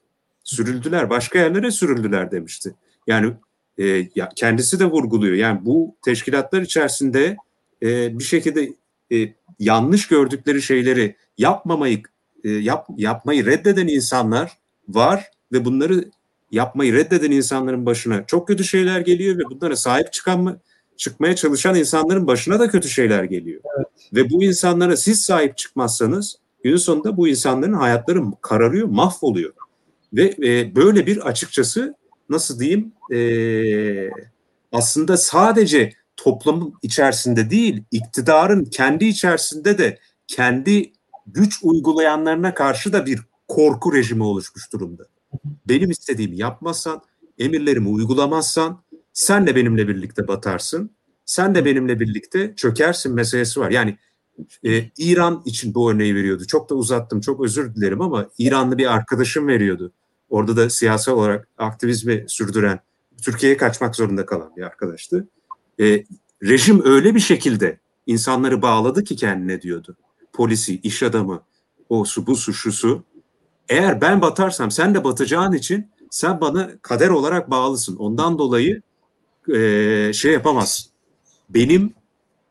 Sürüldüler. 0.43 1.09
Başka 1.09 1.39
yerlere 1.39 1.71
sürüldüler 1.71 2.31
demişti. 2.31 2.75
Yani 3.07 3.33
e, 3.77 3.85
ya 4.15 4.29
kendisi 4.35 4.79
de 4.79 4.85
vurguluyor. 4.85 5.35
Yani 5.35 5.65
bu 5.65 5.95
teşkilatlar 6.05 6.61
içerisinde 6.61 7.37
e, 7.83 8.19
bir 8.19 8.23
şekilde 8.23 8.73
e, 9.13 9.33
yanlış 9.59 10.07
gördükleri 10.07 10.61
şeyleri 10.61 11.15
yapmamayı 11.37 12.03
e, 12.43 12.49
yap, 12.49 12.87
yapmayı 12.97 13.45
reddeden 13.45 13.87
insanlar 13.87 14.57
var 14.87 15.31
ve 15.51 15.65
bunları 15.65 16.11
yapmayı 16.51 16.93
reddeden 16.93 17.31
insanların 17.31 17.85
başına 17.85 18.25
çok 18.25 18.47
kötü 18.47 18.63
şeyler 18.63 18.99
geliyor 18.99 19.37
ve 19.37 19.43
bunlara 19.49 19.75
sahip 19.75 20.13
çıkan 20.13 20.39
mı 20.39 20.59
çıkmaya 20.97 21.35
çalışan 21.35 21.75
insanların 21.75 22.27
başına 22.27 22.59
da 22.59 22.69
kötü 22.69 22.89
şeyler 22.89 23.23
geliyor. 23.23 23.61
Evet. 23.77 23.87
Ve 24.13 24.29
bu 24.29 24.43
insanlara 24.43 24.97
siz 24.97 25.21
sahip 25.21 25.57
çıkmazsanız 25.57 26.35
günün 26.63 26.77
sonunda 26.77 27.17
bu 27.17 27.27
insanların 27.27 27.73
hayatları 27.73 28.21
kararıyor, 28.41 28.87
mahvoluyor. 28.87 29.53
Ve 30.13 30.35
e, 30.43 30.75
böyle 30.75 31.07
bir 31.07 31.27
açıkçası 31.27 31.95
nasıl 32.29 32.59
diyeyim 32.59 32.93
e, 33.13 34.09
aslında 34.71 35.17
sadece 35.17 35.93
toplumun 36.17 36.73
içerisinde 36.81 37.49
değil 37.49 37.83
iktidarın 37.91 38.65
kendi 38.65 39.05
içerisinde 39.05 39.77
de 39.77 39.99
kendi 40.27 40.91
güç 41.27 41.59
uygulayanlarına 41.63 42.53
karşı 42.53 42.93
da 42.93 43.05
bir 43.05 43.19
korku 43.47 43.93
rejimi 43.93 44.23
oluşmuş 44.23 44.73
durumda. 44.73 45.07
Benim 45.67 45.91
istediğimi 45.91 46.37
yapmazsan, 46.37 47.01
emirlerimi 47.37 47.87
uygulamazsan 47.87 48.83
sen 49.13 49.47
de 49.47 49.55
benimle 49.55 49.87
birlikte 49.87 50.27
batarsın. 50.27 50.91
Sen 51.25 51.55
de 51.55 51.65
benimle 51.65 51.99
birlikte 51.99 52.53
çökersin 52.55 53.13
meselesi 53.13 53.59
var. 53.59 53.71
Yani 53.71 53.97
e, 54.65 54.83
İran 54.97 55.41
için 55.45 55.73
bu 55.73 55.91
örneği 55.91 56.15
veriyordu. 56.15 56.45
Çok 56.47 56.69
da 56.69 56.75
uzattım, 56.75 57.21
çok 57.21 57.43
özür 57.43 57.75
dilerim 57.75 58.01
ama 58.01 58.29
İranlı 58.37 58.77
bir 58.77 58.93
arkadaşım 58.93 59.47
veriyordu. 59.47 59.91
Orada 60.29 60.57
da 60.57 60.69
siyasal 60.69 61.13
olarak 61.13 61.47
aktivizmi 61.57 62.25
sürdüren, 62.27 62.79
Türkiye'ye 63.21 63.57
kaçmak 63.57 63.95
zorunda 63.95 64.25
kalan 64.25 64.55
bir 64.57 64.61
arkadaştı. 64.61 65.27
E, 65.79 66.03
rejim 66.43 66.81
öyle 66.85 67.15
bir 67.15 67.19
şekilde 67.19 67.79
insanları 68.05 68.61
bağladı 68.61 69.03
ki 69.03 69.15
kendine 69.15 69.61
diyordu. 69.61 69.97
Polisi, 70.37 70.79
iş 70.83 71.03
adamı, 71.03 71.41
o 71.89 72.05
su 72.05 72.27
bu 72.27 72.35
su. 72.35 73.03
Eğer 73.69 74.01
ben 74.01 74.21
batarsam 74.21 74.71
sen 74.71 74.95
de 74.95 75.03
batacağın 75.03 75.53
için 75.53 75.91
sen 76.09 76.41
bana 76.41 76.69
kader 76.81 77.09
olarak 77.09 77.51
bağlısın. 77.51 77.95
Ondan 77.95 78.39
dolayı 78.39 78.81
e, 79.53 80.11
şey 80.13 80.33
yapamazsın. 80.33 80.91
Benim 81.49 81.93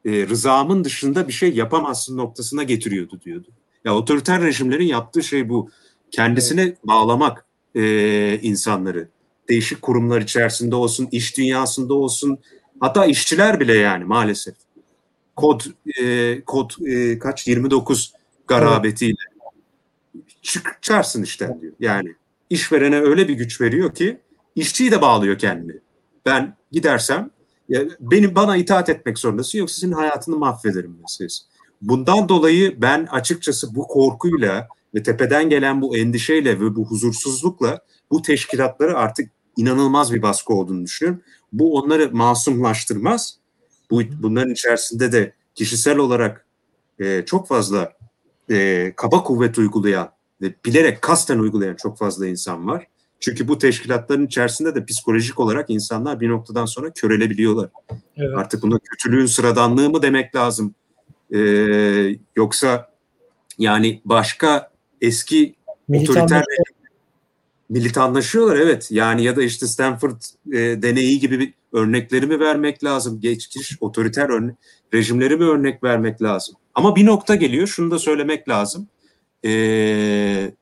e, 0.05 0.27
rızamın 0.27 0.85
dışında 0.85 1.29
bir 1.29 1.33
şey 1.33 1.55
yapamazsın 1.55 2.17
noktasına 2.17 2.63
getiriyordu 2.63 3.21
diyordu. 3.25 3.49
Ya 3.85 3.97
otoriter 3.97 4.43
rejimlerin 4.43 4.87
yaptığı 4.87 5.23
şey 5.23 5.49
bu. 5.49 5.71
Kendisine 6.11 6.63
evet. 6.63 6.87
bağlamak 6.87 7.47
e, 7.75 8.39
insanları. 8.43 9.09
Değişik 9.49 9.83
kurumlar 9.83 10.21
içerisinde 10.21 10.75
olsun, 10.75 11.09
iş 11.13 11.37
dünyasında 11.37 11.95
olsun, 11.95 12.39
hatta 12.81 13.07
işçiler 13.07 13.61
bile 13.61 13.75
yani 13.75 14.05
maalesef. 14.05 14.55
Kod 15.37 15.61
e, 16.01 16.45
kod 16.45 16.71
e, 16.87 17.19
kaç 17.19 17.47
29 17.47 18.13
garabetiyle 18.47 19.17
çıkarsın 20.43 21.23
işten 21.23 21.61
diyor. 21.61 21.73
Yani 21.81 22.15
işverene 22.51 23.01
öyle 23.01 23.29
bir 23.29 23.35
güç 23.35 23.61
veriyor 23.61 23.95
ki 23.95 24.21
işçiyi 24.55 24.91
de 24.91 25.01
bağlıyor 25.01 25.39
kendini. 25.39 25.81
Ben 26.27 26.57
gidersem 26.73 27.31
ya 27.69 27.83
benim 28.01 28.35
bana 28.35 28.57
itaat 28.57 28.89
etmek 28.89 29.19
zorundasın 29.19 29.59
yoksa 29.59 29.81
senin 29.81 29.93
hayatını 29.93 30.37
mahvederim 30.37 30.97
meselesi. 31.01 31.45
Bundan 31.83 32.29
dolayı 32.29 32.83
ben 32.83 33.07
açıkçası 33.11 33.75
bu 33.75 33.87
korkuyla 33.87 34.69
ve 34.95 35.03
tepeden 35.03 35.51
gelen 35.51 35.83
bu 35.83 35.97
endişeyle 35.97 36.61
ve 36.61 36.77
bu 36.77 36.87
huzursuzlukla 36.87 37.81
bu 38.11 38.23
teşkilatları 38.23 38.99
artık 38.99 39.31
inanılmaz 39.57 40.15
bir 40.15 40.23
baskı 40.23 40.55
olduğunu 40.55 40.85
düşünüyorum. 40.85 41.23
Bu 41.53 41.75
onları 41.75 42.11
masumlaştırmaz. 42.13 43.39
Bu 43.91 44.03
bunların 44.23 44.53
içerisinde 44.53 45.13
de 45.13 45.33
kişisel 45.55 45.99
olarak 45.99 46.47
e, 46.99 47.25
çok 47.27 47.49
fazla 47.49 47.93
e, 48.51 48.93
kaba 48.97 49.23
kuvvet 49.23 49.59
uygulayan 49.59 50.11
ve 50.43 50.55
bilerek 50.65 51.03
kasten 51.03 51.39
uygulayan 51.39 51.75
çok 51.75 51.99
fazla 51.99 52.27
insan 52.27 52.69
var. 52.69 52.87
Çünkü 53.21 53.49
bu 53.49 53.59
teşkilatların 53.59 54.27
içerisinde 54.27 54.75
de 54.75 54.85
psikolojik 54.85 55.41
olarak 55.41 55.71
insanlar 55.71 56.21
bir 56.21 56.29
noktadan 56.29 56.67
sonra 56.67 56.91
körelebiliyorlar. 56.91 57.69
Evet. 58.17 58.31
Artık 58.37 58.63
buna 58.63 58.79
kötülüğün 58.79 59.27
sıradanlığı 59.27 59.91
mı 59.91 60.03
demek 60.03 60.35
lazım? 60.35 60.75
Ee, 61.35 62.17
yoksa 62.37 62.91
yani 63.59 64.01
başka 64.05 64.71
eski 65.01 65.55
otoriter 65.89 66.45
militanlaşıyorlar 67.69 68.57
evet. 68.57 68.89
Yani 68.91 69.25
ya 69.25 69.37
da 69.37 69.43
işte 69.43 69.67
Stanford 69.67 70.21
e, 70.53 70.83
deneyi 70.83 71.21
gibi 71.21 71.41
bir 71.41 71.55
örnekleri 71.73 72.27
mi 72.27 72.41
vermek 72.41 72.85
lazım? 72.85 73.21
Geçmiş 73.21 73.77
otoriter 73.81 74.29
örne 74.29 74.55
rejimleri 74.95 75.37
mi 75.37 75.45
örnek 75.45 75.85
vermek 75.85 76.23
lazım? 76.23 76.55
Ama 76.75 76.97
bir 76.97 77.07
nokta 77.07 77.35
geliyor. 77.35 77.67
Şunu 77.67 77.91
da 77.91 77.99
söylemek 77.99 78.49
lazım. 78.49 78.89
Ee, 79.45 80.53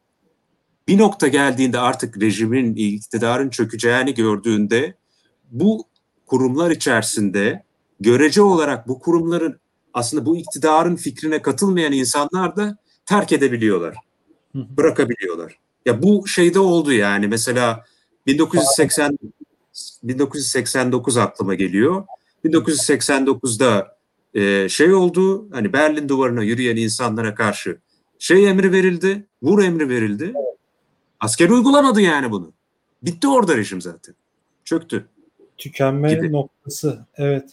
bir 0.88 0.98
nokta 0.98 1.28
geldiğinde 1.28 1.78
artık 1.78 2.22
rejimin, 2.22 2.74
iktidarın 2.74 3.50
çökeceğini 3.50 4.14
gördüğünde 4.14 4.94
bu 5.50 5.84
kurumlar 6.26 6.70
içerisinde 6.70 7.64
görece 8.00 8.42
olarak 8.42 8.88
bu 8.88 8.98
kurumların 8.98 9.60
aslında 9.94 10.26
bu 10.26 10.36
iktidarın 10.36 10.96
fikrine 10.96 11.42
katılmayan 11.42 11.92
insanlar 11.92 12.56
da 12.56 12.76
terk 13.06 13.32
edebiliyorlar. 13.32 13.96
Bırakabiliyorlar. 14.54 15.58
Ya 15.86 16.02
bu 16.02 16.26
şeyde 16.26 16.58
oldu 16.58 16.92
yani 16.92 17.28
mesela 17.28 17.84
1980 18.26 19.18
1989 20.02 21.16
aklıma 21.16 21.54
geliyor. 21.54 22.04
1989'da 22.44 23.96
e, 24.34 24.68
şey 24.68 24.94
oldu 24.94 25.48
hani 25.52 25.72
Berlin 25.72 26.08
duvarına 26.08 26.42
yürüyen 26.42 26.76
insanlara 26.76 27.34
karşı 27.34 27.78
şey 28.18 28.48
emri 28.48 28.72
verildi, 28.72 29.26
vur 29.42 29.62
emri 29.62 29.88
verildi. 29.88 30.32
Asker 31.20 31.48
uygulamadı 31.48 32.00
yani 32.00 32.30
bunu. 32.30 32.52
Bitti 33.02 33.28
orada 33.28 33.56
rejim 33.56 33.80
zaten. 33.80 34.14
Çöktü. 34.64 35.08
tükenme 35.58 36.14
gibi. 36.14 36.32
noktası. 36.32 37.06
Evet. 37.16 37.50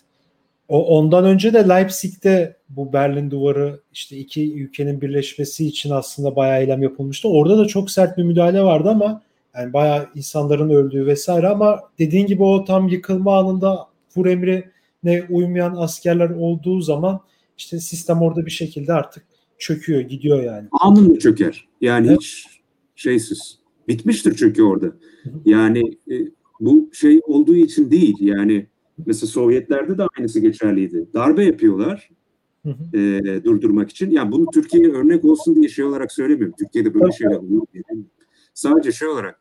O 0.67 0.97
ondan 0.97 1.26
önce 1.26 1.53
de 1.53 1.69
Leipzig'te 1.69 2.57
bu 2.69 2.93
Berlin 2.93 3.32
Duvarı 3.32 3.80
işte 3.93 4.17
iki 4.17 4.53
ülkenin 4.53 5.01
birleşmesi 5.01 5.67
için 5.67 5.89
aslında 5.89 6.36
bayağı 6.36 6.61
eylem 6.61 6.84
yapılmıştı. 6.84 7.30
Orada 7.30 7.57
da 7.57 7.67
çok 7.67 7.91
sert 7.91 8.17
bir 8.17 8.24
müdahale 8.24 8.61
vardı 8.61 8.89
ama 8.89 9.22
yani 9.56 9.74
bayağı 9.74 10.10
insanların 10.16 10.70
öldüğü 10.70 11.06
vesaire 11.06 11.47
ama 11.47 11.80
dediğin 11.99 12.26
gibi 12.26 12.43
o 12.43 12.66
tam 12.66 12.88
yıkılma 12.88 13.39
anında 13.39 13.88
vur 14.16 14.26
emrine 14.26 15.28
uymayan 15.30 15.76
askerler 15.76 16.30
olduğu 16.30 16.82
zaman 16.82 17.22
işte 17.58 17.80
sistem 17.80 18.22
orada 18.22 18.45
bir 18.45 18.52
şekilde 18.52 18.93
artık 18.93 19.24
çöküyor, 19.58 20.02
gidiyor 20.02 20.43
yani. 20.43 20.68
Anında 20.82 21.20
çöker. 21.20 21.68
Yani 21.82 22.08
evet. 22.08 22.18
hiç 22.22 22.45
şeysiz. 22.95 23.60
Bitmiştir 23.88 24.36
çünkü 24.36 24.64
orada. 24.64 24.91
Yani 25.45 25.97
e, 26.12 26.16
bu 26.60 26.89
şey 26.93 27.22
olduğu 27.26 27.56
için 27.56 27.91
değil. 27.91 28.18
Yani 28.20 28.68
mesela 29.06 29.28
Sovyetlerde 29.28 29.97
de 29.97 30.04
aynısı 30.18 30.39
geçerliydi. 30.39 31.08
Darbe 31.14 31.45
yapıyorlar 31.45 32.10
e, 32.93 33.43
durdurmak 33.43 33.89
için. 33.89 34.10
Yani 34.10 34.32
bunu 34.32 34.45
Türkiye'ye 34.54 34.91
örnek 34.91 35.26
olsun 35.26 35.56
diye 35.56 35.70
şey 35.70 35.86
olarak 35.86 36.12
söylemiyorum. 36.12 36.56
Türkiye'de 36.60 36.93
böyle 36.93 37.12
şeyler 37.12 37.36
oluyor. 37.36 37.62
Sadece 38.54 38.91
şey 38.91 39.08
olarak 39.08 39.41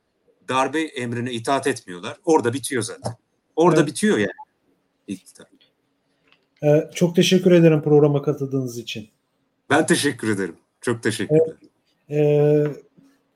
darbe 0.50 0.82
emrine 0.82 1.32
itaat 1.32 1.66
etmiyorlar. 1.66 2.16
Orada 2.24 2.52
bitiyor 2.52 2.82
zaten. 2.82 3.12
Orada 3.56 3.80
evet. 3.80 3.88
bitiyor 3.88 4.18
yani. 4.18 4.30
İktidar. 5.08 5.46
Ee, 6.62 6.90
çok 6.94 7.16
teşekkür 7.16 7.52
ederim 7.52 7.82
programa 7.82 8.22
katıldığınız 8.22 8.78
için. 8.78 9.08
Ben 9.70 9.86
teşekkür 9.86 10.28
ederim. 10.28 10.56
Çok 10.80 11.02
teşekkür 11.02 11.36
ederim. 11.36 11.56
Ee, 12.10 12.66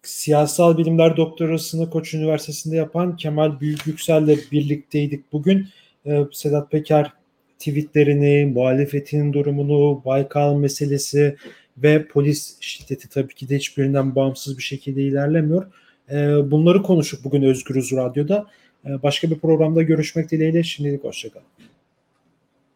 siyasal 0.03 0.79
bilimler 0.79 1.17
doktorasını 1.17 1.91
Koç 1.91 2.15
Üniversitesi'nde 2.15 2.77
yapan 2.77 3.17
Kemal 3.17 3.61
Büyük 3.61 3.87
Yüksel'le 3.87 4.39
birlikteydik 4.53 5.33
bugün. 5.33 5.69
Ee, 6.07 6.25
Sedat 6.33 6.71
Peker 6.71 7.12
tweetlerini, 7.59 8.53
muhalefetin 8.55 9.33
durumunu, 9.33 10.03
Baykal 10.05 10.55
meselesi 10.55 11.37
ve 11.79 12.07
polis 12.07 12.57
şiddeti 12.61 13.09
tabii 13.09 13.35
ki 13.35 13.49
de 13.49 13.57
hiçbirinden 13.57 14.15
bağımsız 14.15 14.59
bir 14.59 14.62
şekilde 14.62 15.03
ilerlemiyor. 15.03 15.67
Ee, 16.11 16.51
bunları 16.51 16.83
konuştuk 16.83 17.25
bugün 17.25 17.43
Özgürüz 17.43 17.93
Radyo'da. 17.93 18.47
Ee, 18.87 19.03
başka 19.03 19.31
bir 19.31 19.39
programda 19.39 19.83
görüşmek 19.83 20.31
dileğiyle 20.31 20.63
şimdilik 20.63 21.05
hoşçakalın. 21.05 21.47